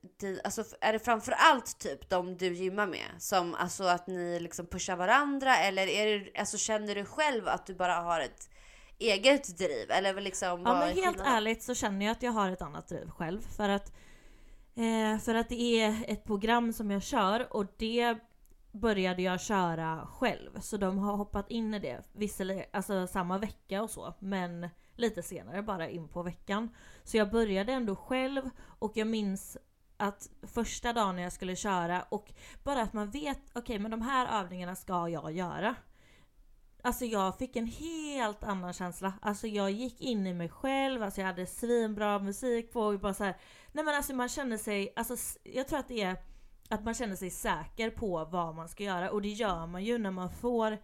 [0.44, 3.08] alltså är det framförallt typ de du gymmar med?
[3.18, 7.66] Som alltså att ni liksom pushar varandra eller är det, alltså känner du själv att
[7.66, 8.50] du bara har ett
[8.98, 9.90] eget driv?
[9.90, 12.88] Eller liksom Ja är men helt ärligt så känner jag att jag har ett annat
[12.88, 13.40] driv själv.
[13.56, 13.92] För att,
[14.74, 18.18] eh, för att det är ett program som jag kör och det
[18.72, 20.60] började jag köra själv.
[20.60, 25.22] Så de har hoppat in i det, visserligen alltså samma vecka och så, men lite
[25.22, 26.68] senare bara in på veckan.
[27.04, 29.56] Så jag började ändå själv och jag minns
[29.96, 34.02] att första dagen när jag skulle köra och bara att man vet, okej men de
[34.02, 35.74] här övningarna ska jag göra.
[36.82, 39.12] Alltså jag fick en helt annan känsla.
[39.22, 43.14] Alltså jag gick in i mig själv, alltså jag hade svinbra musik på och bara
[43.14, 43.36] så här.
[43.72, 46.16] Nej men alltså man känner sig, alltså jag tror att det är
[46.68, 49.98] att man känner sig säker på vad man ska göra och det gör man ju
[49.98, 50.78] när man får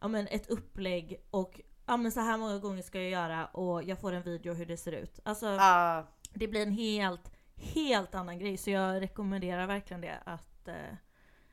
[0.00, 3.82] ja, men ett upplägg och ja men så här många gånger ska jag göra och
[3.82, 5.18] jag får en video hur det ser ut.
[5.22, 6.06] Alltså Ja.
[6.34, 10.74] det blir en helt, helt annan grej så jag rekommenderar verkligen det att eh,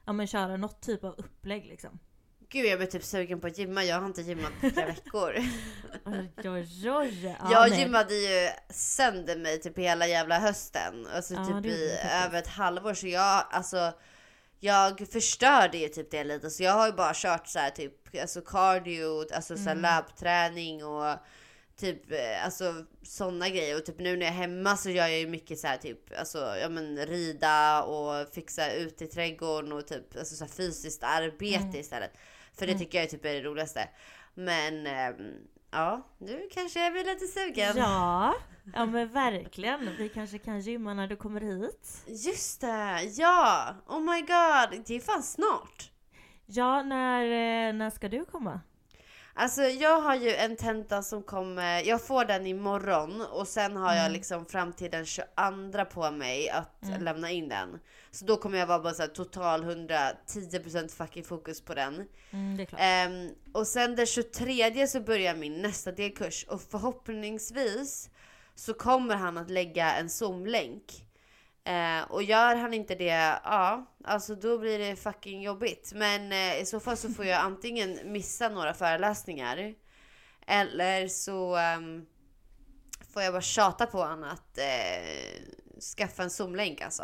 [0.06, 2.00] ja men köra något typ av upplägg liksom.
[2.50, 3.84] Gud jag blir typ sugen på att gymma.
[3.84, 5.36] Jag har inte gymmat på flera veckor.
[6.06, 7.38] Oj, oj, oj.
[7.42, 11.08] Ja, jag gymmade ju sönder mig typ hela jävla hösten.
[11.16, 12.94] Alltså typ gjorde i över ett halvår.
[12.94, 13.94] Så jag alltså
[14.64, 16.50] jag förstörde ju typ det lite.
[16.50, 19.82] Så jag har ju bara kört så här typ alltså cardio, alltså så här Mm.
[19.82, 21.16] labbträning och
[21.78, 23.78] typ eh, alltså sådana grejer.
[23.78, 26.20] Och typ nu när jag är hemma så gör jag ju mycket så här typ
[26.20, 31.04] alltså ja men rida och fixa ut i trädgården och typ alltså så här fysiskt
[31.04, 31.76] arbete Mm.
[31.80, 32.12] istället.
[32.58, 33.90] För det tycker jag typ är det roligaste.
[34.34, 35.34] Men ehm,
[35.72, 37.78] ja, nu kanske jag blir lite sugen.
[37.78, 38.36] Ja,
[38.74, 39.96] ja men verkligen.
[39.98, 42.04] Vi kanske kan gymma när du kommer hit.
[42.08, 43.76] Just det, ja!
[43.88, 45.92] Oh my god, det är fan snart.
[46.46, 48.62] Ja, när, eh, när ska du komma?
[49.34, 53.94] Alltså jag har ju en tenta som kommer, jag får den imorgon och sen har
[53.94, 55.26] jag liksom fram till den 22
[55.94, 57.80] på mig att lämna in den.
[58.12, 62.08] Så då kommer jag vara bara så här total 110% fucking fokus på den.
[62.32, 62.82] Mm, det är klart.
[62.84, 68.10] Ehm, och sen den 23 så börjar min nästa delkurs och förhoppningsvis
[68.56, 70.84] så kommer han att lägga en zoom-länk.
[71.64, 75.92] Eh, och gör han inte det, ja, alltså då blir det fucking jobbigt.
[75.96, 79.76] Men eh, i så fall så får jag antingen missa några föreläsningar
[80.48, 82.06] eller så ehm,
[83.14, 85.42] får jag bara tjata på honom att eh,
[85.98, 87.04] skaffa en zoom-länk alltså.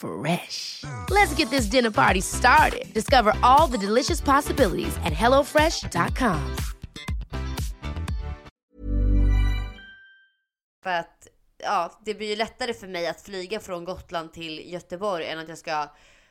[0.00, 0.84] Fresh.
[1.10, 2.92] Let's get this dinner party started.
[2.94, 6.56] Discover all the delicious possibilities at hellofresh.com.
[10.82, 15.26] För att ja, det blir ju lättare för mig att flyga från Gotland till Göteborg
[15.26, 15.88] än att jag ska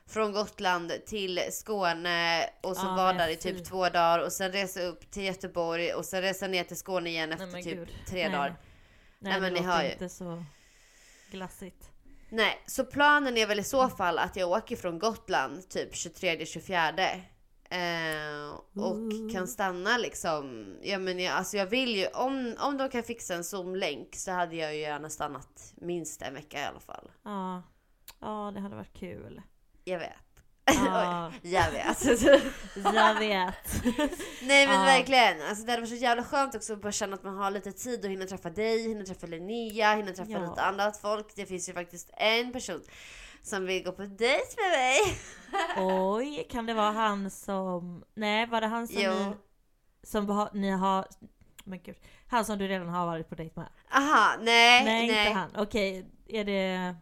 [0.08, 4.52] från Gotland till Skåne och så Ja, vara där i typ två dagar och sen
[4.52, 7.90] resa upp till Göteborg och sen resa ner till Skåne igen efter Nej, typ gud.
[8.10, 8.32] tre Nej.
[8.38, 8.50] dagar.
[9.20, 9.92] Nej, Nej, men det ni hör ju.
[9.92, 10.44] inte så
[11.32, 11.89] glassigt.
[12.30, 17.22] Nej, så planen är väl i så fall att jag åker från Gotland typ 23-24
[17.70, 19.32] eh, och Ooh.
[19.32, 20.76] kan stanna liksom.
[20.82, 24.32] Ja, men jag, alltså jag vill ju, om, om de kan fixa en zoom-länk så
[24.32, 27.12] hade jag ju gärna stannat minst en vecka i alla fall.
[27.24, 27.64] Ja,
[28.20, 29.42] ja det hade varit kul.
[29.84, 30.29] Jag vet.
[30.76, 32.06] Ja, Jag vet.
[32.76, 33.84] jag vet.
[34.42, 34.86] Nej men Ja.
[34.86, 35.42] verkligen.
[35.50, 37.72] Alltså, det hade varit så jävla skönt också att bara känna att man har lite
[37.72, 40.50] tid och hinna träffa dig, hinna träffa Linnea, hinna träffa Ja.
[40.50, 41.36] lite annat folk.
[41.36, 42.82] Det finns ju faktiskt en person
[43.44, 45.00] som vill gå på dejt med mig.
[45.78, 48.04] Oj, kan det vara han som...
[48.16, 49.12] Nej, var det han som Jo.
[49.14, 49.36] ni...
[50.04, 51.08] Som ni har...
[51.64, 51.96] Men gud.
[52.28, 53.70] Han som du redan har varit på dejt med?
[53.92, 55.20] Aha, nej, Nej, nej.
[55.28, 55.52] inte han.
[55.58, 56.96] Okej, är det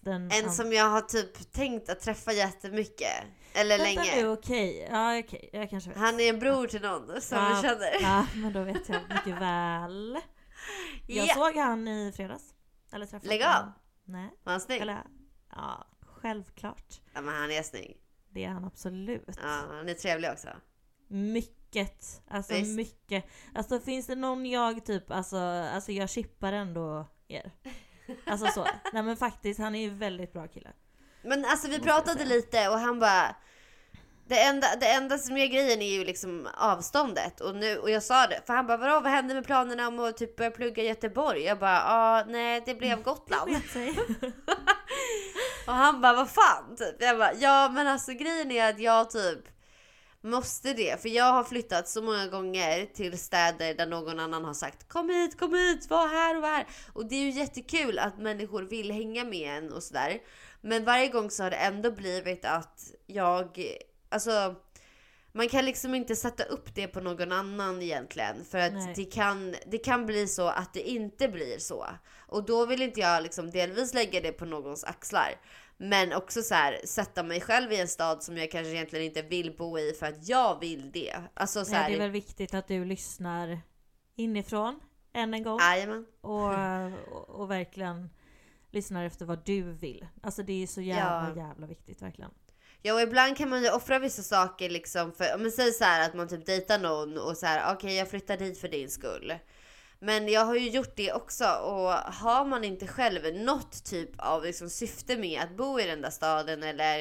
[0.00, 0.30] den...
[0.30, 3.12] En an- som jag har typ tänkt att träffa jättemycket.
[3.54, 4.22] Eller Vänta länge.
[4.22, 4.88] nu, okej.
[4.90, 5.50] Ja, okej.
[5.52, 5.98] Jag kanske vet.
[5.98, 8.00] Han är en bror till någon som Ja, vi känner.
[8.02, 10.18] Ja, men då vet jag mycket väl.
[11.06, 11.34] Jag Ja.
[11.34, 12.54] såg han i fredags.
[12.92, 13.72] Eller träffade Lägg av.
[14.04, 14.80] Nej, Var han snygg?
[14.80, 15.02] eller...
[15.50, 17.00] Ja, självklart.
[17.14, 17.96] Ja men han är snygg.
[18.30, 19.24] Det är han absolut.
[19.42, 20.48] Ja, han är trevlig också.
[21.08, 22.22] Mycket.
[22.28, 22.76] Alltså Visst.
[22.76, 23.24] mycket.
[23.54, 27.52] Alltså finns det någon jag typ, alltså, alltså jag chippar ändå er.
[28.26, 28.66] Alltså så.
[28.92, 30.70] Nej men faktiskt, han är ju väldigt bra kille.
[31.22, 33.34] Men alltså vi pratade lite och han bara
[34.28, 38.02] det enda, det enda som är grejen är ju liksom avståndet och, nu, och jag
[38.02, 40.82] sa det, för han bara vadå vad hände med planerna om att typ börja plugga
[40.82, 41.42] i Göteborg?
[41.42, 43.50] Jag bara ja nej det blev Gotland.
[43.54, 43.98] Vet sig.
[45.66, 46.96] Och han bara vad fan typ.
[46.98, 49.57] Jag bara ja men alltså grejen är att jag typ
[50.20, 54.54] måste det för jag har flyttat så många gånger till städer där någon annan har
[54.54, 56.66] sagt kom hit, kom hit, var här och var här.
[56.92, 60.18] Och det är ju jättekul att människor vill hänga med en och sådär.
[60.60, 63.74] Men varje gång så har det ändå blivit att jag,
[64.08, 64.56] alltså
[65.32, 68.44] man kan liksom inte sätta upp det på någon annan egentligen.
[68.44, 68.92] För att Nej.
[68.96, 71.86] det kan, det kan bli så att det inte blir så.
[72.26, 75.34] Och då vill inte jag liksom delvis lägga det på någons axlar.
[75.80, 79.22] Men också så här, sätta mig själv i en stad som jag kanske egentligen inte
[79.22, 81.16] vill bo i för att jag vill det.
[81.34, 83.60] Alltså så Nej, här, det är väl viktigt att du lyssnar
[84.16, 84.80] inifrån
[85.12, 85.58] än en gång.
[85.60, 86.06] Jajamän.
[86.20, 86.54] Och,
[87.12, 88.10] och, och verkligen
[88.70, 90.06] lyssnar efter vad du vill.
[90.22, 91.42] Alltså det är så jävla Ja.
[91.42, 92.30] jävla viktigt verkligen.
[92.82, 95.84] Ja och ibland kan man ju offra vissa saker liksom för, om man säger så
[95.84, 98.90] här att man typ dejtar någon och så här okej jag flyttar dit för din
[98.90, 99.34] skull.
[100.00, 104.44] Men jag har ju gjort det också och har man inte själv något typ av
[104.44, 107.00] liksom syfte med att bo i den där staden eller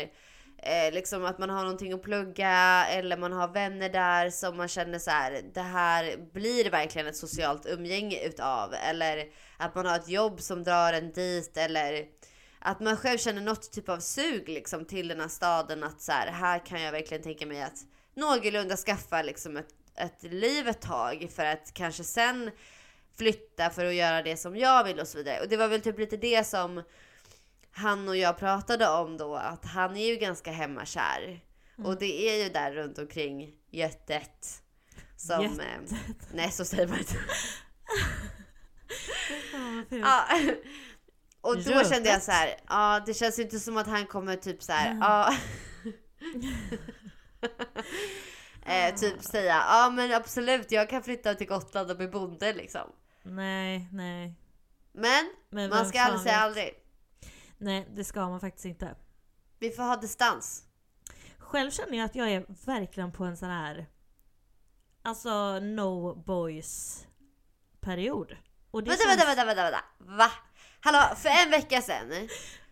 [0.57, 4.67] eh, liksom att man har någonting att plugga eller man har vänner där som man
[4.67, 9.25] känner så här det här blir verkligen ett socialt umgänge utav eller
[9.57, 12.05] att man har ett jobb som drar en dit eller
[12.59, 16.11] att man själv känner något typ av sug liksom till den här staden att så
[16.11, 17.77] här, här kan jag verkligen tänka mig att
[18.15, 22.51] någorlunda skaffa liksom ett, ett liv ett tag för att kanske sen
[23.17, 25.39] flytta för att göra det som jag vill och så vidare.
[25.41, 26.83] Och det var väl typ lite det som
[27.71, 31.39] han och jag pratade om då, att han är ju ganska hemmakär.
[31.83, 34.61] Och det är ju där runt omkring Götet.
[35.17, 35.45] Som...
[35.45, 35.97] Eh,
[36.33, 37.15] nej, så säger man inte.
[39.89, 40.27] Ja.
[41.41, 41.89] Och då Rötet.
[41.89, 44.71] kände jag så här, ja det känns ju inte som att han kommer typ så
[44.71, 45.01] här, Mm.
[45.01, 45.33] ja.
[48.65, 52.89] eh, typ säga, ja men absolut jag kan flytta till Gotland och bli bonde liksom.
[53.35, 54.33] Nej, nej.
[54.91, 56.43] Men Men man vem ska fan aldrig säga vet?
[56.43, 56.73] aldrig.
[57.57, 58.95] Nej, det ska man faktiskt inte.
[59.59, 60.63] Vi får ha distans.
[61.37, 63.87] Själv känner jag att jag är verkligen på en sån här
[65.01, 67.03] Alltså no boys
[67.79, 68.37] period.
[68.71, 70.15] Och det Vänta, känns- vänta, vänta, vänta, vänta.
[70.17, 70.31] Va?
[70.79, 72.29] Hallå, för en vecka sedan.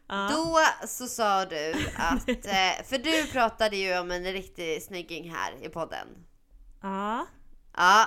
[0.07, 0.29] Ja.
[0.31, 5.65] Då så sa du att, eh, för du pratade ju om en riktig snygging här
[5.65, 6.07] i podden.
[6.81, 7.25] Ja.
[7.77, 8.05] Ja,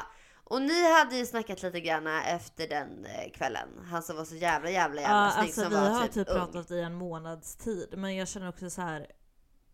[0.49, 3.69] och ni hade ju snackat lite grann efter den eh, kvällen.
[3.91, 6.15] Han som var så jävla jävla jävla Ja, snygg alltså som vi var har typ,
[6.15, 9.07] typ pratat i en månads tid men jag känner också så här.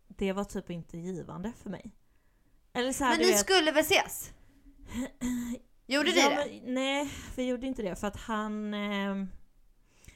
[0.07, 1.91] Det var typ inte givande för mig.
[2.73, 4.31] Eller så här, Men ni vet, skulle väl ses?
[5.87, 6.35] Gjorde ni ja, det?
[6.35, 8.73] men, nej, vi gjorde inte det för att han...
[8.73, 9.25] Eh,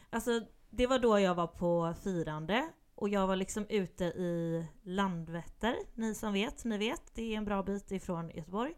[0.10, 5.76] alltså det var då jag var på firande och jag var liksom ute i Landvetter.
[5.94, 7.16] Ni som vet, ni vet.
[7.16, 8.74] Det är en bra bit ifrån Göteborg.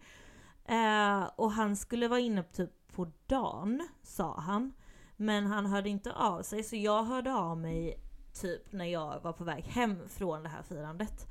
[0.72, 4.74] Eh, och han skulle vara inne typ på dagen, sa han.
[5.17, 7.99] Men han hörde inte av sig så jag hörde av mig
[8.34, 11.28] typ när jag var på väg hem från det här firandet.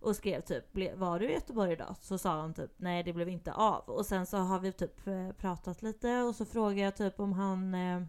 [0.00, 0.64] Och skrev typ
[0.96, 1.96] var du i Göteborg idag?
[2.00, 3.82] Så sa han typ nej det blev inte av.
[3.88, 7.32] Och sen så har vi typ eh, pratat lite och så frågade jag typ om
[7.32, 8.02] han eh,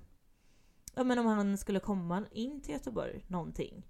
[0.96, 3.88] ja, men om han skulle komma in till Göteborg någonting.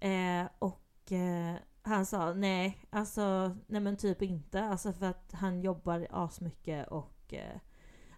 [0.00, 1.54] Eh, och eh,
[1.88, 4.64] han sa nej, alltså nej men typ inte.
[4.64, 7.60] Alltså för att han jobbar asmycket och eh,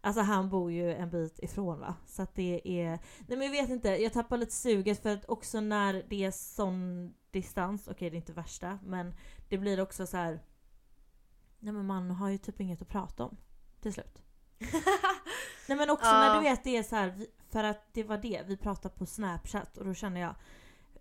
[0.02, 1.94] Alltså han bor ju en bit ifrån va.
[2.06, 2.88] Så att det är...
[3.28, 6.30] Nej men jag vet inte, jag tappar lite suget för att också när det är
[6.30, 9.14] sån distans, okej okay, det är inte värsta, men
[9.48, 10.40] det blir också så här.
[11.58, 13.36] Nej men man har ju typ inget att prata om
[13.80, 14.22] till slut.
[15.68, 16.18] Nej men också ja.
[16.20, 19.06] när du vet det är så här, för att det var det, vi pratade på
[19.06, 20.34] snapchat och då känner jag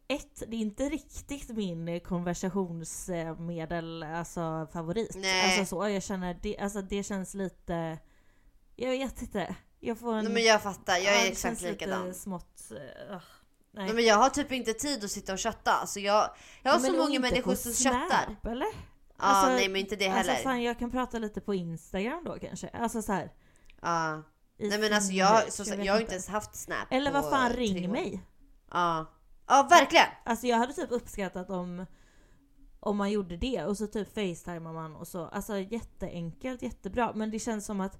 [0.09, 5.15] ett, det är inte riktigt min konversationsmedel, alltså favorit.
[5.15, 5.45] Nej.
[5.45, 7.99] Alltså så, jag känner det, alltså det känns lite
[8.79, 9.55] jag vet inte.
[9.79, 10.23] Jag får en...
[10.23, 12.07] Nej, men jag fattar, jag är ja, exakt likadan.
[12.07, 13.19] Lite smått, uh, nej.
[13.71, 13.93] nej.
[13.93, 15.71] men jag har typ inte tid att sitta och chatta.
[15.71, 16.29] Alltså jag,
[16.63, 18.35] jag har nej, så många människor som chattar.
[18.43, 18.65] eller?
[18.65, 18.71] Ja,
[19.17, 20.31] alltså, nej men inte det alltså, heller.
[20.31, 22.67] Alltså fan, jag kan prata lite på Instagram då kanske.
[22.67, 23.31] Alltså så här.
[23.81, 24.23] Ja.
[24.57, 27.53] Nej men alltså jag, så, jag, jag har inte ens haft Snap Eller vad fan,
[27.53, 28.23] ring mig.
[28.71, 29.05] Ja.
[29.49, 30.07] Ja verkligen.
[30.23, 31.85] Alltså jag hade typ uppskattat om
[32.79, 35.25] om man gjorde det och så typ facetimar man och så.
[35.25, 37.13] Alltså jätteenkelt, jättebra.
[37.15, 37.99] Men det känns som att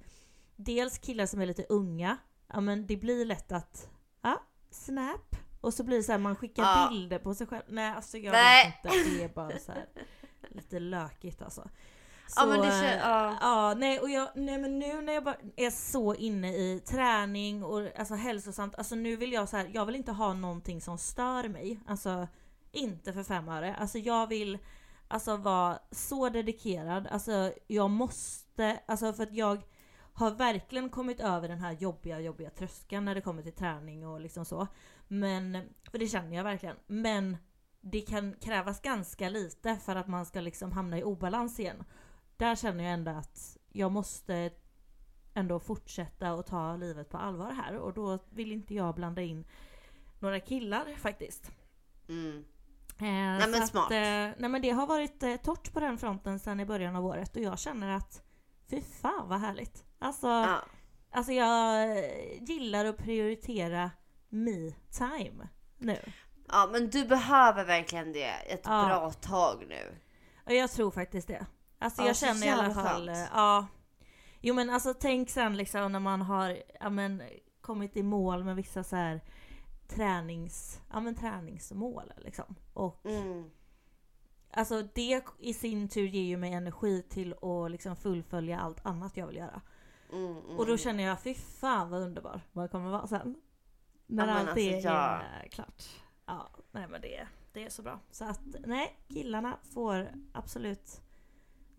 [0.56, 3.90] dels killar som är lite unga, ja men det blir lätt att,
[4.22, 5.36] ja, snap.
[5.62, 6.88] Och så blir det så här, man skickar ja.
[6.92, 7.64] bilder på sig själv.
[7.68, 8.80] Nej alltså jag Nej.
[8.84, 9.86] vet inte, det är bara så här,
[10.50, 11.70] lite lökigt alltså.
[12.30, 13.38] Så, ja men det känns, ja.
[13.42, 13.74] ja.
[13.78, 18.00] nej och jag, nej men nu när jag bara är så inne i träning och
[18.00, 21.48] alltså hälsosamt, alltså nu vill jag så här, jag vill inte ha någonting som stör
[21.48, 21.80] mig.
[21.88, 22.28] Alltså
[22.72, 23.76] inte för fem öre.
[23.76, 24.58] Alltså jag vill
[25.08, 29.62] alltså vara så dedikerad, alltså jag måste, alltså för att jag
[30.14, 34.22] har verkligen kommit över den här jobbiga, jobbiga tröskeln när det kommer till träning och
[34.22, 34.68] liksom så.
[35.08, 35.58] Men,
[35.92, 36.76] för det känner jag verkligen.
[36.88, 37.38] Men
[37.82, 41.84] det kan krävas ganska lite för att man ska liksom hamna i obalans igen.
[42.40, 44.52] Där känner jag ändå att jag måste
[45.34, 49.46] ändå fortsätta och ta livet på allvar här och då vill inte jag blanda in
[50.20, 51.52] några killar faktiskt.
[52.10, 52.46] Mm.
[52.88, 53.86] Eh, nej men smart.
[53.86, 56.96] Att, eh, nej men det har varit eh, torrt på den fronten sedan i början
[56.96, 58.24] av året och jag känner att
[58.70, 59.86] fy fan vad härligt.
[60.00, 60.62] Alltså, ja.
[61.12, 61.98] alltså jag
[62.42, 63.92] gillar att prioritera
[64.30, 66.00] me time nu.
[66.48, 68.86] Ja men du behöver verkligen det ett ja.
[68.86, 69.96] bra tag nu.
[70.46, 71.46] Ja jag tror faktiskt det.
[71.80, 73.30] Alltså ja, jag känner i alla fall, skönt.
[73.34, 73.68] ja.
[74.42, 77.24] Jo men alltså tänk sen liksom när man har, ja men
[77.62, 79.22] kommit i mål med vissa så här
[79.88, 82.56] tränings, ja men träningsmål liksom.
[82.74, 83.50] Och mm.
[84.52, 89.18] Alltså det i sin tur ger ju mig energi till att liksom fullfölja allt annat
[89.18, 89.62] jag vill göra.
[90.12, 90.60] Mm, mm.
[90.60, 93.36] Och då känner jag, fy fan vad underbar man kommer vara sen.
[94.08, 95.22] När ja, allt alltså, det ja.
[95.22, 95.84] är klart.
[96.26, 98.00] Ja, nej men det, det är så bra.
[98.12, 101.02] Så att nej, killarna får absolut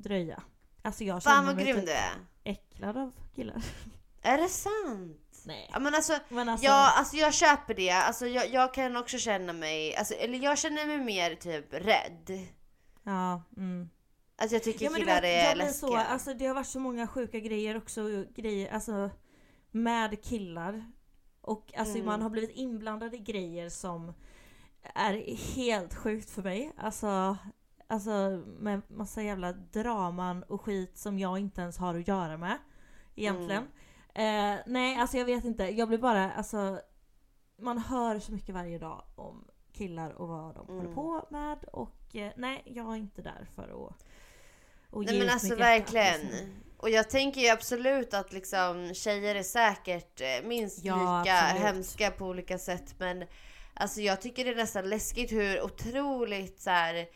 [0.02, 0.42] dröja.
[0.82, 2.12] Alltså jag känner fan vad grym typ du är.
[2.44, 3.64] äcklad av killar.
[4.22, 5.42] Är det sant?
[5.46, 5.70] Nej.
[5.72, 6.66] Ja, men alltså, men alltså...
[6.66, 7.90] Jag, alltså jag köper det.
[7.90, 12.48] Alltså jag, jag kan också känna mig, alltså, eller jag känner mig mer typ rädd.
[13.02, 13.90] Ja, mm.
[14.36, 15.72] Alltså jag tycker ja, killar vet, är läskiga.
[15.72, 19.10] Så, alltså det har varit så många sjuka grejer också, grejer, alltså
[19.70, 20.92] med killar.
[21.40, 22.06] Och alltså mm.
[22.06, 24.14] man har blivit inblandad i grejer som
[24.94, 26.72] är helt sjukt för mig.
[26.76, 27.36] Alltså,
[27.90, 32.58] alltså med massa jävla draman och skit som jag inte ens har att göra med.
[33.14, 33.66] Egentligen.
[34.14, 34.54] Mm.
[34.54, 35.64] Eh, nej, alltså jag vet inte.
[35.64, 36.80] Jag blir bara, alltså
[37.58, 40.80] man hör så mycket varje dag om killar och vad de mm.
[40.80, 44.04] håller på med och eh, nej, jag är inte där för att
[44.90, 46.20] och Nej men alltså verkligen.
[46.20, 46.48] Liksom.
[46.76, 51.62] Och jag tänker ju absolut att liksom tjejer är säkert eh, minst ja, lika absolut.
[51.62, 53.24] hemska på olika sätt men
[53.74, 57.06] alltså jag tycker det är nästan läskigt hur otroligt så här,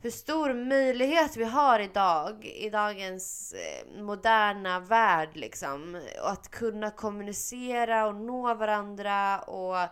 [0.00, 6.02] hur stor möjlighet vi har idag i dagens eh, moderna värld liksom.
[6.22, 9.88] Och att kunna kommunicera och nå varandra och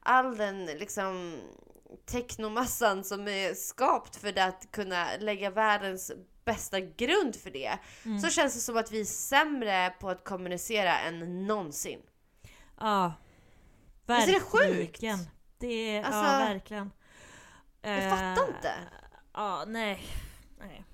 [0.00, 1.40] all den liksom
[2.06, 6.12] teknomassan som är skapt för det att kunna lägga världens
[6.44, 7.78] bästa grund för det.
[8.04, 8.18] Mm.
[8.18, 12.00] Så känns det som att vi är sämre på att kommunicera än någonsin.
[12.80, 13.12] Ja.
[14.06, 14.40] Verkligen.
[14.40, 15.00] Visst är det sjukt?
[15.58, 16.90] Det är, alltså, ja verkligen.
[17.82, 18.74] Jag fattar inte.
[19.32, 20.02] Ja, nej.
[20.58, 20.84] nej.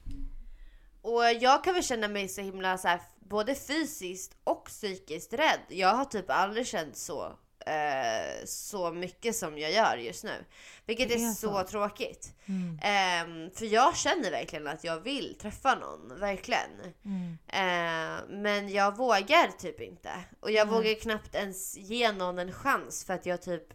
[1.03, 5.61] Och jag kan väl känna mig så himla så här, både fysiskt och psykiskt rädd.
[5.69, 10.45] Jag har typ aldrig känt så eh, så mycket som jag gör just nu.
[10.87, 12.33] Vilket är, är så, så tråkigt.
[12.47, 12.79] Mm.
[12.79, 16.71] Eh, för jag känner verkligen att jag vill träffa någon, verkligen.
[17.05, 17.39] Mm.
[17.49, 20.11] Eh, men jag vågar typ inte.
[20.41, 23.75] Och jag vågar knappt ens ge någon en chans för att jag typ,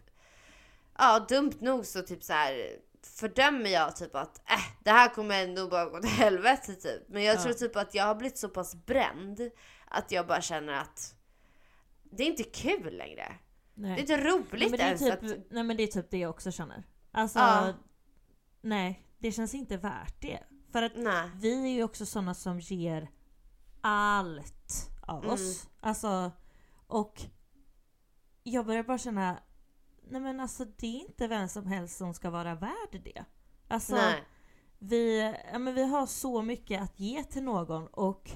[0.98, 2.76] ja dumt nog så typ så här
[3.06, 7.08] fördömer jag typ att äh, det här kommer ändå bara gå till helvete typ.
[7.08, 7.42] Men jag ja.
[7.42, 9.50] tror typ att jag har blivit så pass bränd
[9.86, 11.14] att jag bara känner att
[12.02, 13.32] det är inte kul längre.
[13.74, 13.94] Nej.
[13.94, 15.50] Det är inte nej, roligt är ens typ, att...
[15.50, 16.84] nej men det är typ det jag också känner.
[17.10, 17.72] Alltså, Ja.
[18.60, 20.38] nej, det känns inte värt det.
[20.72, 21.30] För att Nej.
[21.36, 23.10] vi är ju också sådana som ger
[23.80, 25.34] allt av Mm.
[25.34, 25.68] oss.
[25.80, 26.32] Alltså,
[26.86, 27.22] och
[28.42, 29.38] jag börjar bara känna,
[30.08, 33.24] nej men alltså det är inte vem som helst som ska vara värd det.
[33.68, 34.24] Alltså, Nej.
[34.78, 38.30] vi, ja, men vi har så mycket att ge till någon och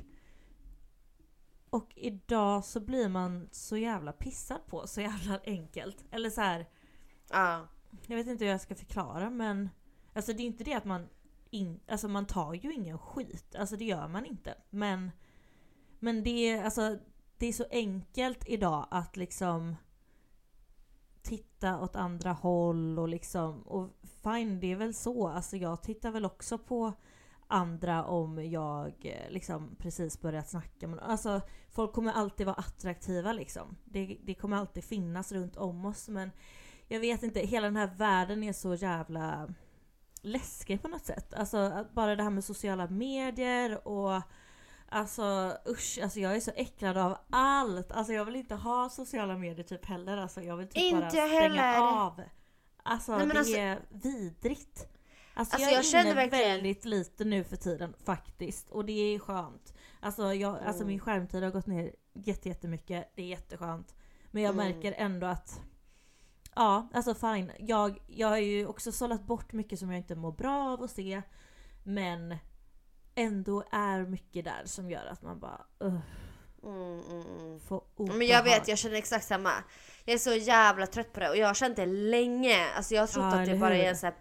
[1.71, 6.05] och idag så blir man så jävla pissad på så jävla enkelt.
[6.11, 6.67] Eller så här,
[7.31, 7.69] Ja.
[8.07, 9.71] jag vet inte hur jag ska förklara men
[10.15, 11.09] Alltså det är inte det att man
[11.51, 13.55] in, Alltså man tar ju ingen skit.
[13.59, 14.55] Alltså det gör man inte.
[14.71, 15.11] Men
[15.99, 16.99] Men det är alltså
[17.39, 19.77] Det är så enkelt idag att liksom
[21.27, 23.89] Titta åt andra håll och liksom Och
[24.23, 25.29] fine det är väl så.
[25.29, 26.93] Alltså jag tittar väl också på
[27.49, 33.33] andra om jag eh, liksom precis börjat snacka med Alltså folk kommer alltid vara attraktiva
[33.33, 33.77] liksom.
[33.85, 36.31] Det, det kommer alltid finnas runt om oss men
[36.89, 39.49] jag vet inte, hela den här världen är så jävla
[40.21, 41.35] läskig på något sätt.
[41.35, 44.23] Alltså bara det här med sociala medier och
[44.97, 47.93] Alltså usch, alltså jag är så äcklad av allt.
[47.93, 50.17] Alltså jag vill inte ha sociala medier typ heller.
[50.17, 51.81] Alltså jag vill typ Inte bara stänga heller.
[51.81, 52.23] av.
[52.83, 54.89] Alltså Nej, det alltså- är vidrigt.
[55.35, 58.71] Alltså, Alltså, jag jag känner verkligen- väldigt lite nu för tiden faktiskt.
[58.71, 59.75] Och det är skönt.
[60.01, 60.87] Alltså, jag, alltså Mm.
[60.87, 63.13] min skärmtid har gått ner jätte- jättemycket.
[63.15, 63.95] Det är jätteskönt.
[64.31, 64.67] Men jag Mm.
[64.73, 65.61] märker ändå att
[66.59, 67.53] Ja, alltså fine.
[67.59, 70.91] Jag, jag har ju också sållat bort mycket som jag inte mår bra av att
[70.91, 71.23] se.
[71.85, 72.37] Men
[73.17, 75.99] ändå är mycket där som gör att man bara uh,
[76.65, 77.83] Mm, mm, får
[78.17, 79.53] Men jag vet, jag känner exakt samma.
[80.05, 82.67] Jag är så jävla trött på det och jag har känt det länge.
[82.77, 83.85] Alltså jag har trott Ja, att det eller bara hur?
[83.85, 84.15] är en så här,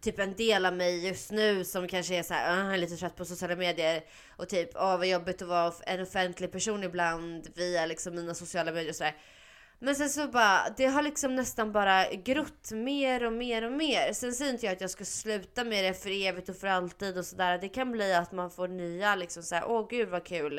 [0.00, 2.96] typ en del av mig just nu som kanske är så här, "Ah, är lite
[2.96, 4.04] trött på sociala medier
[4.36, 8.72] och typ, åh vad jobbigt att vara en offentlig person ibland via liksom mina sociala
[8.72, 9.16] medier och sådär.
[9.78, 14.12] Men sen så bara, det har liksom nästan bara grott mer och mer och mer.
[14.12, 17.18] Sen säger inte jag att jag ska sluta med det för evigt och för alltid
[17.18, 17.58] och sådär.
[17.58, 20.58] Det kan bli att man får nya liksom såhär, åh gud vad kul.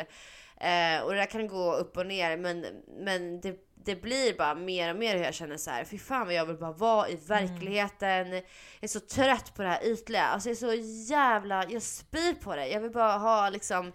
[0.59, 2.65] Eh, och det där kan gå upp och ner men,
[2.97, 3.55] men det,
[3.85, 5.83] det blir bara mer och mer hur jag känner så här.
[5.83, 8.31] fy fan vad jag vill bara vara i verkligheten.
[8.31, 8.43] Jag
[8.81, 10.23] är så trött på det här ytliga.
[10.23, 12.67] Alltså jag är så jävla, jag spyr på det.
[12.67, 13.93] Jag vill bara ha liksom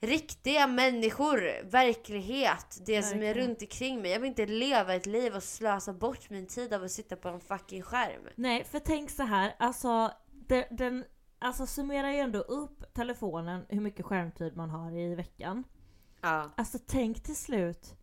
[0.00, 4.10] riktiga människor, verkliget, det som är runt omkring mig.
[4.10, 7.28] Jag vill inte leva ett liv och slösa bort min tid av att sitta på
[7.28, 8.28] en fucking skärm.
[8.34, 11.04] Nej, för tänk så här, alltså den, den
[11.38, 15.64] alltså summerar ju ändå upp telefonen hur mycket skärmtid man har i veckan.
[16.20, 16.50] Ja.
[16.56, 17.94] Alltså tänk till slut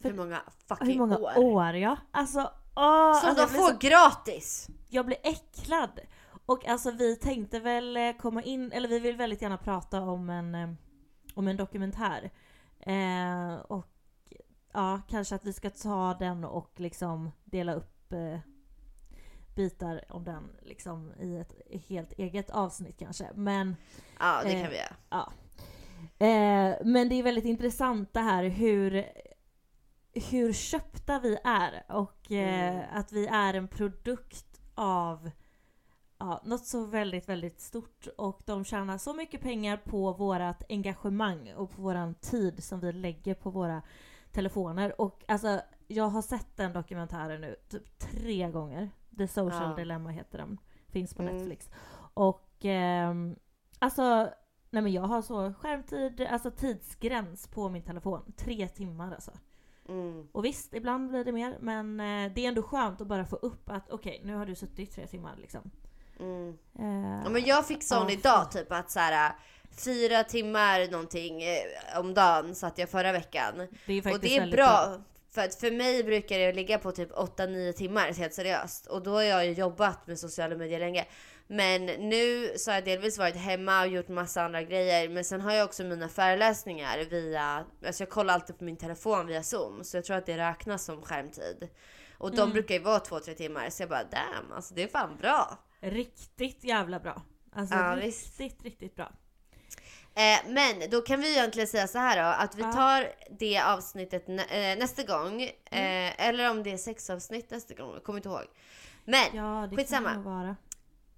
[0.00, 1.38] Hur många fucking hur många år?
[1.38, 1.96] år, ja.
[2.10, 2.40] Alltså
[2.76, 3.20] åh!
[3.20, 4.68] Som alltså, de får så- gratis!
[4.88, 6.00] jag blir äcklad.
[6.46, 10.30] Och alltså vi tänkte väl eh, komma in, eller vi vill väldigt gärna prata om
[10.30, 10.68] en, eh,
[11.38, 12.30] om en dokumentär.
[12.80, 13.86] Eh, och
[14.72, 18.38] ja, kanske att vi ska ta den och liksom dela upp eh,
[19.56, 21.54] bitar om den liksom i ett
[21.88, 23.28] helt eget avsnitt kanske.
[23.34, 23.76] Men
[24.18, 24.96] Ja, det Eh, kan vi göra.
[25.10, 25.32] Ja.
[26.26, 29.04] Eh, men det är väldigt intressant det här hur,
[30.30, 32.84] hur köpta vi är och eh, Mm.
[32.92, 35.30] att vi är en produkt av
[36.18, 41.54] ja, något så väldigt, väldigt stort och de tjänar så mycket pengar på vårat engagemang
[41.56, 43.82] och på våran tid som vi lägger på våra
[44.32, 45.00] telefoner.
[45.00, 48.90] Och alltså, jag har sett den dokumentären nu typ tre gånger.
[49.18, 49.74] The Social Ja.
[49.76, 50.58] Dilemma heter den.
[50.88, 51.36] Finns på Mm.
[51.36, 51.70] Netflix.
[52.14, 53.36] Och ehm,
[53.78, 54.30] alltså,
[54.70, 58.32] nej men jag har så skärmtid, alltså tidsgräns på min telefon.
[58.36, 59.30] Tre timmar alltså.
[59.88, 60.28] Mm.
[60.32, 63.36] Och visst, ibland blir det mer men eh, det är ändå skönt att bara få
[63.36, 65.70] upp att okej, nu har du suttit tre timmar liksom.
[66.20, 66.48] Mm.
[66.78, 69.32] Eh, Ja, men jag fick sån Ja, idag typ att så här
[69.84, 71.60] fyra timmar någonting eh,
[72.00, 73.54] om dagen satt jag förra veckan.
[73.86, 74.96] det är Och det är väldigt bra.
[75.30, 78.86] För att för mig brukar det ligga på typ 8-9 timmar helt seriöst.
[78.86, 81.06] Och då har jag ju jobbat med sociala medier länge.
[81.46, 85.08] Men nu så har jag delvis varit hemma och gjort massa andra grejer.
[85.08, 89.26] Men sen har jag också mina föreläsningar via, alltså jag kollar alltid på min telefon
[89.26, 89.84] via zoom.
[89.84, 91.68] Så jag tror att det räknas som skärmtid.
[92.18, 92.52] Och de Mm.
[92.52, 93.70] brukar ju vara 2-3 timmar.
[93.70, 95.58] Så jag bara damn, alltså det är fan bra.
[95.80, 97.22] Riktigt jävla bra.
[97.52, 98.64] Alltså Ja, riktigt, visst.
[98.64, 99.12] riktigt bra.
[100.14, 102.72] Eh, men då kan vi egentligen säga så här då, att vi Ja.
[102.72, 105.42] tar det avsnittet nä- eh, nästa gång.
[105.42, 105.52] Mm.
[105.70, 108.44] Eh, eller om det är sex avsnitt nästa gång, jag kommer inte ihåg.
[109.04, 110.08] Men Ja, det Skitsamma.
[110.08, 110.56] kan det vara.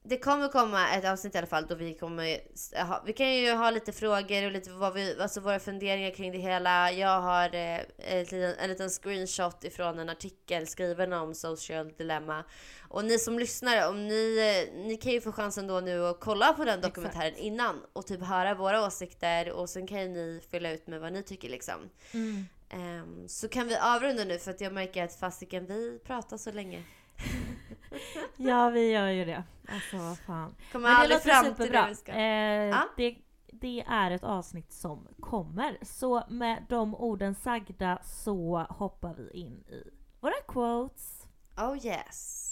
[0.03, 2.39] Det kommer komma ett avsnitt i alla fall då vi kommer
[2.85, 6.33] ha, vi kan ju ha lite frågor och lite vad vi, alltså våra funderingar kring
[6.33, 6.93] det hela.
[6.93, 12.45] Jag har eh, ett liten, en liten screenshot ifrån en artikel skriven om social dilemma.
[12.89, 16.21] Och ni som lyssnar, om ni, eh, ni kan ju få chansen då nu att
[16.21, 17.45] kolla på den dokumentären Exakt.
[17.45, 21.13] innan och typ höra våra åsikter och sen kan ju ni fylla ut med vad
[21.13, 21.91] ni tycker liksom.
[22.15, 22.47] Mm.
[22.71, 26.53] Ehm, så kan vi avrunda nu för att jag märker att fasiken vi pratar så
[26.53, 26.83] länge.
[28.37, 29.45] Ja, vi gör ju det.
[29.68, 30.55] Alltså vad fan.
[30.73, 31.89] Kommer Men det aldrig låter fram till superbra.
[32.07, 32.12] det.
[32.12, 32.89] Eh, Ja.
[32.97, 33.16] det,
[33.53, 35.79] det är ett avsnitt som kommer.
[35.83, 39.91] Så med de orden sagda så hoppar vi in i
[40.21, 41.27] våra quotes.
[41.57, 42.47] Oh yes.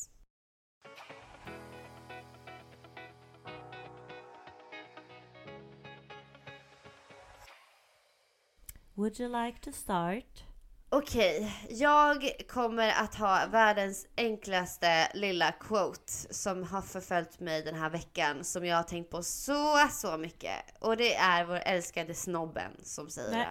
[8.97, 10.45] Would you like to start?
[10.91, 17.91] Okej, jag kommer att ha världens enklaste lilla quote som har förföljt mig den här
[17.91, 20.53] veckan som jag har tänkt på så, så mycket.
[20.80, 23.47] Och det är vår älskade snobben som säger det Nej.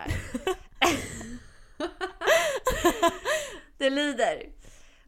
[0.80, 0.96] här.
[3.78, 4.44] det lyder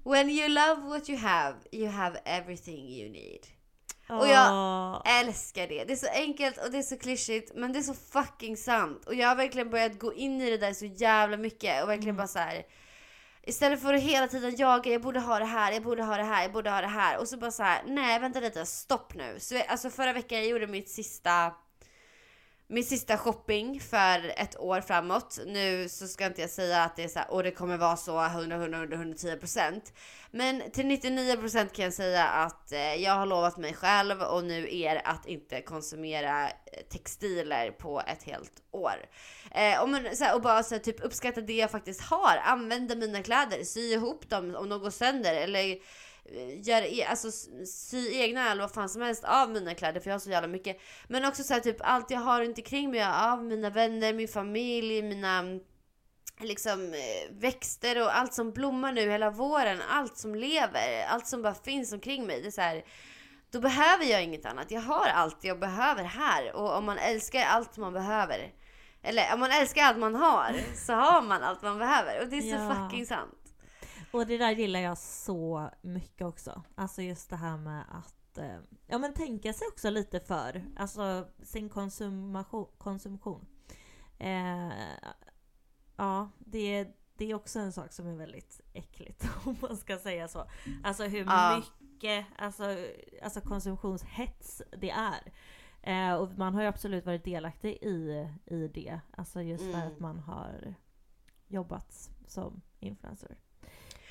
[0.04, 3.59] When you love what you have, you have everything you need.
[4.10, 5.84] Och jag- älskar det.
[5.84, 9.06] Det är så enkelt och det är så klyschigt men det är så fucking sant.
[9.06, 12.16] Och jag har verkligen börjat gå in i det där så jävla mycket och verkligen
[12.16, 12.64] bara så här.
[13.44, 16.24] Istället för att hela tiden jaga, jag borde ha det här, jag borde ha det
[16.24, 17.18] här, jag borde ha det här.
[17.20, 19.36] Och så bara så här, nej vänta lite, stopp nu.
[19.40, 21.54] Så, alltså förra veckan jag gjorde mitt sista
[22.72, 25.40] min sista shopping för ett år framåt.
[25.46, 27.98] Nu så ska inte jag säga att det är så här, och det kommer vara
[27.98, 29.82] så 100, 100, 100, 110%.
[30.32, 34.76] Men till 99% kan jag säga att eh, jag har lovat mig själv och nu
[34.76, 36.54] er att inte konsumera eh,
[36.90, 39.06] textiler på ett helt år.
[39.52, 42.38] Eh, och, men, så här, och bara så här, typ uppskatta det jag faktiskt har.
[42.44, 45.78] Använda mina kläder, sy ihop dem om de går sönder eller
[46.64, 47.32] gör, e- alltså
[47.66, 50.48] sy egna eller vad fan som helst av mina kläder för jag har så jävla
[50.48, 50.78] mycket.
[51.08, 54.28] Men också så här, typ allt jag har runt omkring mig av mina vänner, min
[54.28, 55.44] familj, mina
[56.40, 61.42] liksom eh, växter och allt som blommar nu hela våren, allt som lever, allt som
[61.42, 62.42] bara finns omkring mig.
[62.42, 62.84] Det är så här,
[63.52, 64.72] då behöver jag inget annat.
[64.72, 68.54] Jag har allt jag behöver här och om man älskar allt man behöver
[69.04, 70.56] eller om man älskar allt man har
[70.86, 72.76] så har man allt man behöver och det är så Ja.
[72.90, 73.39] fucking sant.
[74.14, 76.64] Och det där gillar jag så mycket också.
[76.76, 78.58] Alltså just det här med att eh,
[78.88, 80.66] ja, men tänka sig också lite för.
[80.76, 82.68] Alltså sin konsumation.
[82.78, 83.46] konsumtion.
[84.18, 84.72] Eh,
[85.96, 86.88] ja, det,
[87.18, 90.46] det är också en sak som är väldigt äckligt om man ska säga så.
[90.84, 91.62] Alltså hur Ja.
[91.82, 92.78] mycket alltså,
[93.24, 95.32] alltså konsumtionshets det är.
[95.82, 99.00] Eh, och man har ju absolut varit delaktig i, i det.
[99.12, 99.88] Alltså just för Mm.
[99.88, 100.74] att man har
[101.48, 103.38] jobbat som influencer.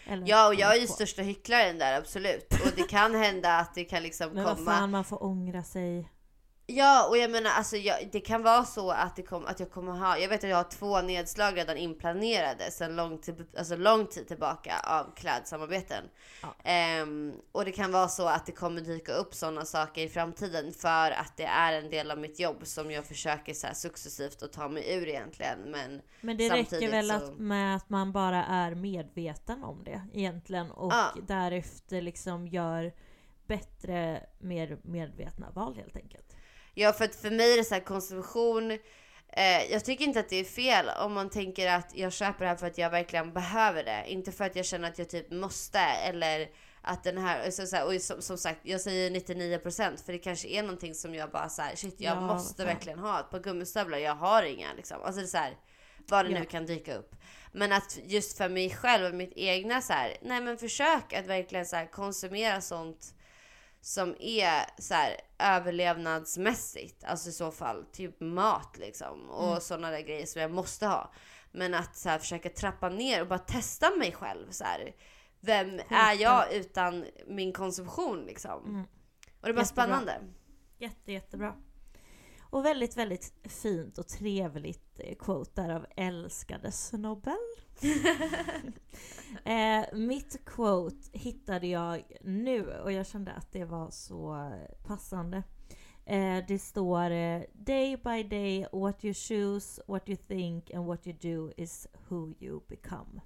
[0.08, 0.92] Eller Ja och jag är ju på.
[0.92, 4.90] största hycklaren där absolut och det kan hända att det kan liksom Men komma fan,
[4.90, 6.08] man får ångra sig.
[6.70, 9.70] Ja, och jag menar alltså jag, det kan vara så att, det kom, att jag
[9.70, 13.76] kommer ha, jag vet att jag har två nedslag redan inplanerade sedan lång tid, alltså
[13.76, 16.04] lång tid tillbaka av klädsamarbeten.
[16.42, 16.54] Ja.
[16.64, 20.72] Ehm, och det kan vara så att det kommer dyka upp sådana saker i framtiden
[20.72, 24.52] för att det är en del av mitt jobb som jag försöker så successivt att
[24.52, 25.58] ta mig ur egentligen.
[25.70, 30.02] Men Men det räcker väl så- att, med att man bara är medveten om det
[30.14, 31.06] egentligen och Ja.
[31.28, 32.92] därefter liksom gör
[33.46, 36.27] bättre, mer medvetna val helt enkelt.
[36.80, 38.70] Ja, för att för mig är det så här konsumtion.
[39.32, 42.48] Eh, jag tycker inte att det är fel om man tänker att jag köper det
[42.48, 44.04] här för att jag verkligen behöver det.
[44.06, 46.48] Inte för att jag känner att jag typ måste eller
[46.82, 50.18] att den här, så, så här och som, som sagt, jag säger 99% för det
[50.18, 53.30] kanske är någonting som jag bara så här, shit jag Ja, måste verkligen ha ett
[53.30, 55.02] par gummistövlar, jag har inga liksom.
[55.02, 55.56] Alltså det är så här,
[56.08, 56.38] vad det Ja.
[56.38, 57.14] nu kan dyka upp.
[57.52, 61.26] Men att just för mig själv och mitt egna så här, nej men försök att
[61.26, 63.14] verkligen så konsumera sånt
[63.80, 69.60] som är så här överlevnadsmässigt, alltså i så fall typ mat liksom och Mm.
[69.60, 71.12] sådana där grejer som jag måste ha.
[71.52, 74.94] Men att så här, försöka trappa ner och bara testa mig själv så här.
[75.40, 78.64] Vem är jag utan min konsumtion liksom?
[78.64, 78.80] Mm.
[78.80, 78.86] Och
[79.42, 79.64] det är bara Jättebra.
[79.64, 80.20] spännande.
[80.78, 81.54] Jätte, jättebra.
[82.50, 87.38] Och väldigt, väldigt fint och trevligt eh, quote där av älskade snobben.
[89.44, 94.52] eh, mitt quote hittade jag nu och jag kände att det var så
[94.86, 95.42] passande.
[96.08, 101.06] Eh, det står eh, Day by day what you choose, what you think and what
[101.06, 103.20] you do is who you become.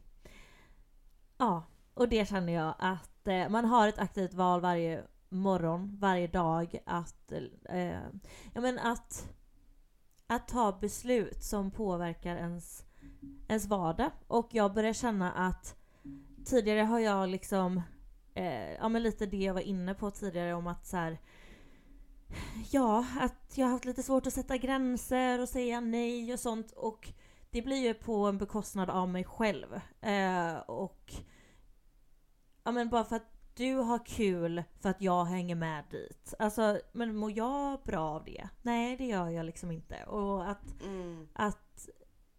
[1.39, 1.65] Ja,
[1.95, 6.79] och det känner jag att eh, man har ett aktivt val varje morgon, varje dag
[6.87, 7.33] att,
[7.69, 8.03] eh,
[8.55, 9.29] ja, men att,
[10.27, 12.85] att ta beslut som påverkar ens,
[13.49, 14.11] ens vardag.
[14.27, 15.77] Och jag börjar känna att
[16.45, 17.83] tidigare har jag liksom,
[18.35, 21.19] eh, ja men lite det jag var inne på tidigare om att så här,
[22.71, 26.73] ja, att jag har haft lite svårt att sätta gränser och säga nej och sånt.
[26.73, 27.13] Och
[27.51, 29.81] det blir ju på en bekostnad av mig själv.
[30.01, 31.13] Eh, och
[32.65, 36.35] ja men bara för att du har kul för att jag hänger med dit.
[36.39, 38.49] Alltså, men mår jag bra av det?
[38.63, 40.05] Nej, det gör jag liksom inte.
[40.05, 41.29] Och att, Mm.
[41.33, 41.89] att,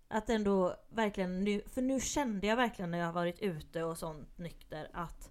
[0.07, 3.97] att ändå verkligen nu, för nu kände jag verkligen när jag har varit ute och
[3.97, 5.29] sånt nykter att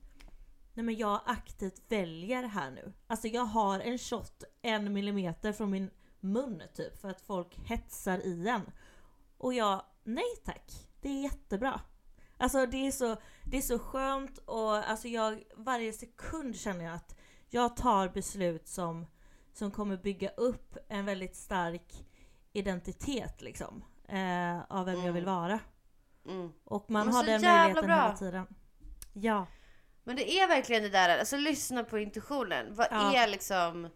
[0.74, 2.92] Nej men jag aktivt väljer här nu.
[3.06, 8.18] Alltså jag har en shot en millimeter från min mun typ för att folk hetsar
[8.18, 8.70] i en.
[9.38, 10.72] Och jag, nej tack.
[11.00, 11.80] Det är jättebra.
[12.42, 16.94] Alltså det är så, det är så skönt och alltså jag, varje sekund känner jag
[16.94, 17.16] att
[17.50, 19.06] jag tar beslut som,
[19.52, 21.92] som kommer bygga upp en väldigt stark
[22.52, 23.84] identitet liksom.
[24.08, 25.34] Eh, av vem jag vill Mm.
[25.34, 25.58] vara.
[26.28, 26.52] Mm.
[26.64, 28.02] Och man har den jävla möjligheten bra.
[28.02, 28.46] hela tiden.
[29.12, 29.46] Ja.
[30.04, 32.74] Men det är verkligen det där, alltså lyssna på intuitionen.
[32.74, 33.16] Vad Ja.
[33.16, 33.88] är liksom,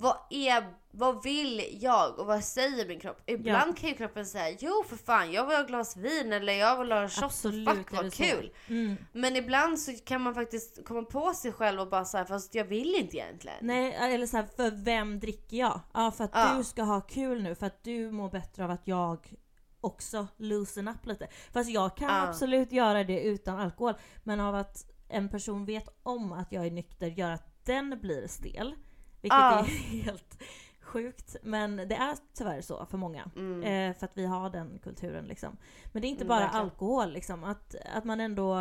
[0.00, 3.22] vad är, vad vill jag och vad säger min kropp?
[3.26, 6.52] Ibland kan ju kroppen säga, jo för fan jag vill ha ett glas vin eller
[6.52, 8.52] jag vill ha en shot Absolut fuck vad kul.
[8.68, 8.96] Mm.
[9.12, 12.64] Men ibland så kan man faktiskt komma på sig själv och bara säga fast jag
[12.64, 13.56] vill inte egentligen.
[13.60, 15.80] Nej, eller så här, för vem dricker jag?
[15.94, 16.54] Ja, för att Ja.
[16.58, 19.34] du ska ha kul nu, för att du mår bättre av att jag
[19.80, 21.28] också loosen up lite.
[21.52, 22.28] Fast jag kan Ja.
[22.28, 23.94] absolut göra det utan alkohol,
[24.24, 28.26] men av att en person vet om att jag är nykter gör att den blir
[28.26, 28.74] stel.
[29.20, 29.58] Vilket Ja.
[29.58, 29.64] är
[30.04, 30.42] helt
[30.80, 33.30] sjukt, men det är tyvärr så för många.
[33.36, 33.62] Mm.
[33.62, 35.56] Eh, för att vi har den kulturen liksom.
[35.92, 36.64] Men det är inte Mm, bara verkligen.
[36.64, 37.44] alkohol liksom.
[37.44, 38.58] Att, att man ändå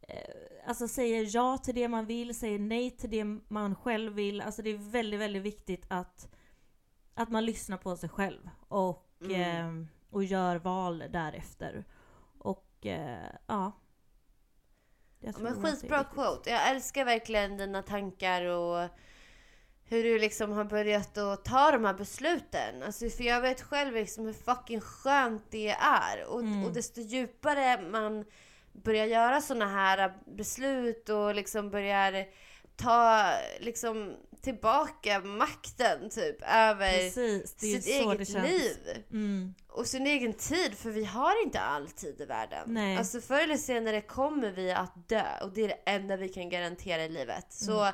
[0.00, 0.16] eh,
[0.66, 4.40] alltså säger ja till det man vill, säger nej till det man själv vill.
[4.40, 6.28] Alltså det är väldigt, väldigt viktigt att,
[7.14, 8.50] att man lyssnar på sig själv.
[8.68, 9.80] Och, Mm.
[9.80, 11.84] eh, och gör val därefter.
[12.38, 13.72] Och eh, ja.
[15.20, 16.50] Jag Ja, Men skitbra quote.
[16.50, 18.88] Jag älskar verkligen dina tankar och
[19.90, 22.82] hur du liksom har börjat att ta de här besluten.
[22.82, 26.24] Alltså, för jag vet själv liksom hur fucking skönt det är.
[26.26, 26.64] Och, Mm.
[26.64, 28.24] och desto djupare man
[28.72, 32.26] börjar göra såna här beslut och liksom börjar
[32.76, 33.30] ta
[33.60, 39.04] liksom tillbaka makten typ över Precis, sitt eget liv.
[39.10, 39.54] Mm.
[39.68, 42.62] Och sin egen tid, för vi har inte all tid i världen.
[42.66, 42.96] Nej.
[42.96, 46.48] Alltså förr eller senare kommer vi att dö och det är det enda vi kan
[46.48, 47.46] garantera i livet.
[47.52, 47.92] Så Mm.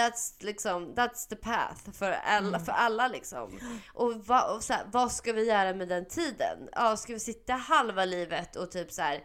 [0.00, 2.64] That's liksom, that's the path för alla, Mm.
[2.64, 3.58] för alla liksom.
[3.94, 6.68] Och, va, och så här, vad ska vi göra med den tiden?
[6.72, 9.24] Ja, ska vi sitta halva livet och typ så här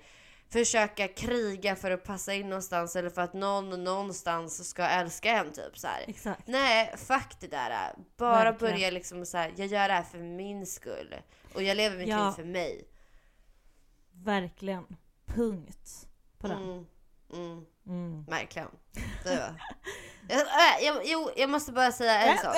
[0.49, 5.51] försöka kriga för att passa in någonstans eller för att någon någonstans ska älska en
[5.53, 5.87] typ så.
[6.45, 7.93] Nej, fuck det där.
[8.17, 8.73] Bara Verkligen.
[8.73, 11.15] börja liksom så här, jag gör det här för min skull.
[11.53, 12.25] Och jag lever mitt Ja.
[12.27, 12.87] liv för mig.
[14.11, 14.85] Verkligen.
[15.25, 16.07] Punkt.
[16.37, 16.63] På den.
[16.63, 16.85] Mm,
[17.33, 18.23] mm, Mm.
[18.25, 18.67] verkligen.
[19.23, 19.33] Det
[20.29, 22.55] jag, äh, jag, jo, jag måste bara säga en sak.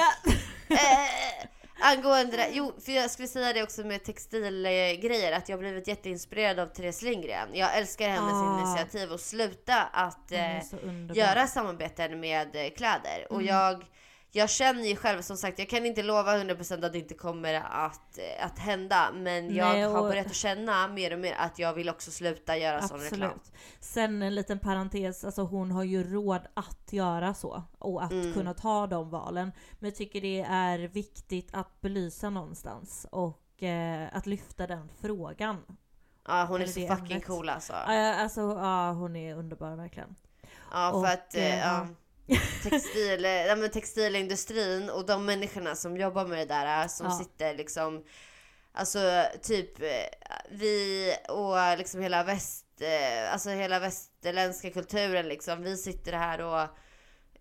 [0.69, 1.47] Eh,
[1.91, 5.87] angående det, jo, för jag skulle säga det också med textilgrejer, att jag har blivit
[5.87, 7.49] jätteinspirerad av Therese Lindgren.
[7.53, 8.59] Jag älskar hennes Ah.
[8.61, 10.57] initiativ att sluta att eh,
[11.13, 13.27] göra samarbeten med eh, kläder.
[13.29, 13.45] Och Mm.
[13.47, 13.85] jag,
[14.37, 17.53] jag känner ju själv, som sagt, jag kan inte lova 100% att det inte kommer
[17.53, 19.09] att, eh, att hända.
[19.13, 22.11] Men jag Nej, har och- börjat att känna mer och mer att jag vill också
[22.11, 23.21] sluta göra sån reklam.
[23.31, 23.51] Absolut.
[23.79, 28.33] Sen en liten parentes, alltså hon har ju råd att göra så och att Mm.
[28.33, 29.51] kunna ta de valen.
[29.79, 35.57] Men jag tycker det är viktigt att belysa någonstans och eh, att lyfta den frågan.
[36.27, 37.25] Ja, hon är Eller så det fucking ämnet.
[37.27, 37.73] cool alltså.
[37.73, 40.15] Eh, alltså ja, hon är underbar verkligen.
[40.71, 41.87] Ja, för och, att eh, eh, ja,
[42.63, 47.11] textil, eh, ja, textilindustrin och de människorna som jobbar med det där, eh, som Ja.
[47.11, 48.03] sitter liksom
[48.71, 49.87] Alltså typ eh,
[50.49, 52.65] vi och liksom hela väst,
[53.31, 55.63] alltså hela västerländska kulturen liksom.
[55.63, 56.61] Vi sitter här och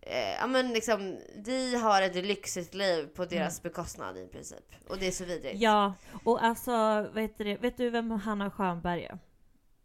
[0.01, 4.64] eh, ja men liksom vi har ett lyxigt liv på deras bekostnad i princip.
[4.89, 5.55] Och det är så vidrigt.
[5.55, 5.61] Mm.
[5.62, 9.18] Ja, och alltså vet du, vet du vem Hanna Stjernberg är?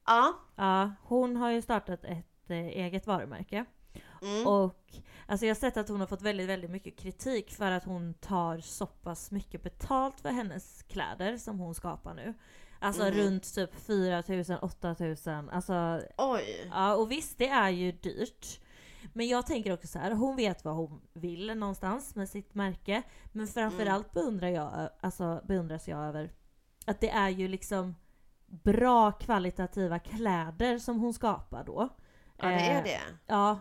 [0.06, 0.34] Ja.
[0.56, 3.66] Ja, hon har ju startat ett eget varumärke.
[4.22, 4.48] Mm.
[4.48, 4.76] Och
[5.28, 8.14] alltså jag har sett att hon har fått väldigt, väldigt mycket kritik för att hon
[8.14, 12.34] tar så pass mycket betalt för hennes kläder som hon skapar nu.
[12.80, 13.12] Alltså Mhm.
[13.14, 15.50] runt typ 4000, 8000.
[15.50, 16.70] Alltså, Oj.
[16.72, 18.60] ja och visst det är ju dyrt.
[19.14, 23.04] Men jag tänker också så här, hon vet vad hon vill någonstans med sitt märke.
[23.32, 26.32] Men framförallt beundrar jag, alltså beundras jag över
[26.86, 27.96] att det är ju liksom
[28.46, 31.90] bra kvalitativa kläder som hon skapar då.
[32.38, 33.00] Ja det är Eh, det.
[33.28, 33.60] Ja.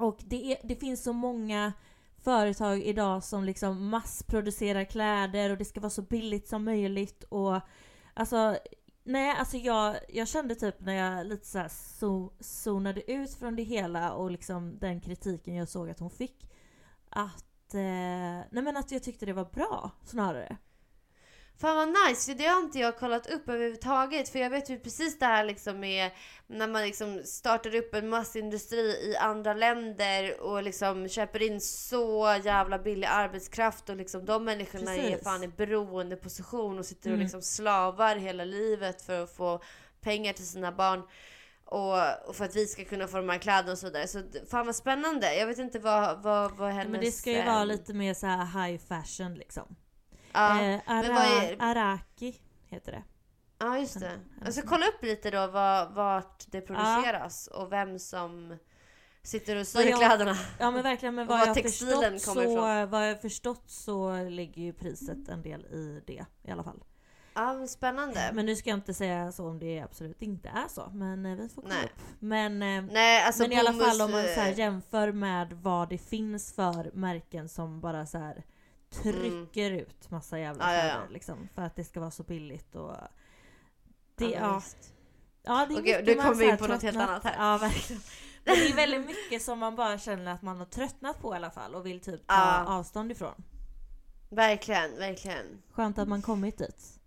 [0.00, 1.72] Och det, är, det finns så många
[2.18, 7.60] företag idag som liksom massproducerar kläder och det ska vara så billigt som möjligt och
[8.14, 8.56] alltså
[9.02, 13.56] Nej, alltså jag, jag kände typ när jag lite så här so, zonade ut från
[13.56, 16.50] det hela och liksom den kritiken jag såg att hon fick
[17.08, 17.80] att, eh,
[18.50, 20.56] nej men att jag tyckte det var bra snarare.
[21.60, 24.28] Fan vad nice, för det har inte jag kollat upp överhuvudtaget.
[24.28, 26.10] För jag vet ju precis det här liksom med
[26.46, 32.38] när man liksom startar upp en massindustri i andra länder och liksom köper in så
[32.44, 35.24] jävla billig arbetskraft och liksom de människorna är Precis.
[35.24, 37.20] fan i beroendeposition och sitter och Mm.
[37.24, 39.60] liksom slavar hela livet för att få
[40.00, 41.02] pengar till sina barn.
[41.64, 44.08] Och, och för att vi ska kunna få de här kläderna och så vidare.
[44.08, 45.34] Så fan vad spännande.
[45.34, 46.92] Jag vet inte vad, vad, vad hennes...
[46.92, 49.76] Men det ska ju vara lite mer så här high fashion liksom.
[50.32, 52.34] Ja, eh, ara, är- Araki
[52.66, 53.02] heter det.
[53.58, 54.12] ja just det.
[54.38, 54.44] Ja.
[54.44, 58.56] Jag ska kolla upp lite då vad, vart det produceras och vem som
[59.22, 60.36] sitter och syr kläderna.
[60.58, 62.90] Ja men verkligen, men vad var jag, förstått kommer så, ifrån.
[62.90, 66.84] vad jag förstått så ligger ju priset en del i det i alla fall.
[67.34, 68.30] Ja, spännande.
[68.32, 71.36] Men nu ska jag inte säga så om det absolut inte är så, men eh,
[71.36, 71.84] vi får kolla Nej.
[71.84, 72.02] upp.
[72.18, 75.88] Men, eh, Nej, alltså men i alla fall om man så här jämför med vad
[75.88, 78.44] det finns för märken som bara så här
[78.90, 80.76] trycker ut massa jävla Mm.
[80.76, 80.94] Ja, ja, ja.
[80.94, 82.96] kläder liksom, för att det ska vara så billigt och
[84.16, 84.62] det, Ja,
[85.42, 87.34] ja, det är Okej, nu kommer vi in på något helt annat här.
[87.38, 88.02] Ja verkligen.
[88.44, 91.36] Men det är väldigt mycket som man bara känner att man har tröttnat på i
[91.36, 93.44] alla fall och vill typ ta avstånd ifrån.
[94.30, 95.62] Verkligen, verkligen.
[95.72, 96.99] Skönt att man kommit dit.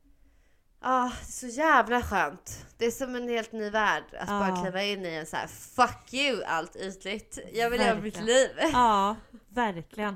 [0.86, 2.66] Ah, det är så jävla skönt.
[2.78, 4.62] Det är som en helt ny värld att bara Ja.
[4.62, 7.40] kliva in i en så här fuck you allt ytligt.
[7.54, 8.50] Jag vill leva mitt liv.
[8.74, 9.16] Ja,
[9.50, 10.14] verkligen.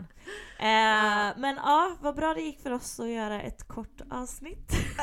[0.59, 4.71] Eh, men ja, vad bra det gick för oss att göra ett kort avsnitt.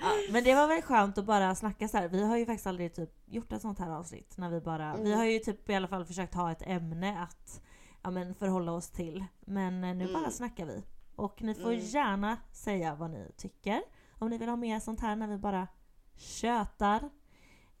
[0.00, 2.08] ja, men det var väl skönt att bara snacka så här.
[2.08, 4.36] Vi har ju faktiskt aldrig typ gjort ett sånt här avsnitt.
[4.36, 5.18] När vi, bara, vi Mm.
[5.18, 7.60] har ju typ i alla fall försökt ha ett ämne att
[8.02, 9.24] ja, men förhålla oss till.
[9.40, 10.22] Men eh, nu Mm.
[10.22, 10.82] bara snackar vi.
[11.16, 11.84] Och ni får Mm.
[11.84, 13.82] gärna säga vad ni tycker.
[14.22, 15.68] Om ni vill ha mer sånt här när vi bara
[16.16, 17.10] tjötar.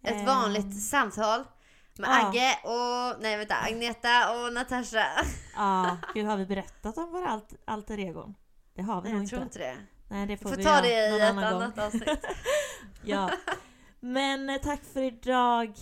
[0.04, 1.44] Ett Eh, vanligt samtal
[1.98, 2.28] med ja.
[2.28, 5.06] Agge och, nej vänta, Agneta och Natasha.
[5.56, 8.34] Ja, gud har vi berättat om våra alt alter egon?
[8.74, 9.58] Det har vi Nej, nog jag tror inte.
[9.58, 9.86] inte det.
[10.08, 11.62] Nej det Vi får får vi ta det i ett annan gång.
[11.62, 12.24] annat avsnitt.
[13.04, 13.30] Ja.
[14.00, 15.74] Men eh, tack för idag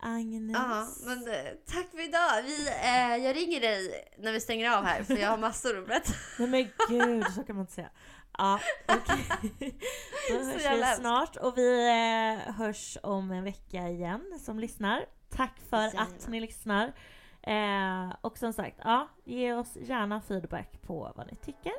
[0.00, 0.56] Agnes.
[0.56, 2.42] Ja, men eh, tack för idag.
[2.42, 5.86] Vi, eh, jag ringer dig när vi stänger av här för jag har massor att
[5.86, 6.12] berätta.
[6.38, 7.90] Nej men gud, så kan man inte säga.
[8.38, 9.78] Ja, okej.
[10.30, 11.00] Då Så hörs vi hemskt.
[11.00, 15.04] snart och vi eh, hörs om en vecka igen som lyssnar.
[15.30, 16.92] Tack för att ni lyssnar.
[17.42, 21.72] Eh, och som sagt, ja, ge oss gärna feedback på vad ni tycker.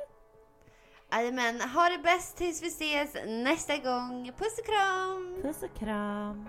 [1.12, 4.32] Jajamän, ha det bäst tills vi ses nästa gång.
[4.38, 5.38] Puss och kram!
[5.42, 6.48] Puss och kram.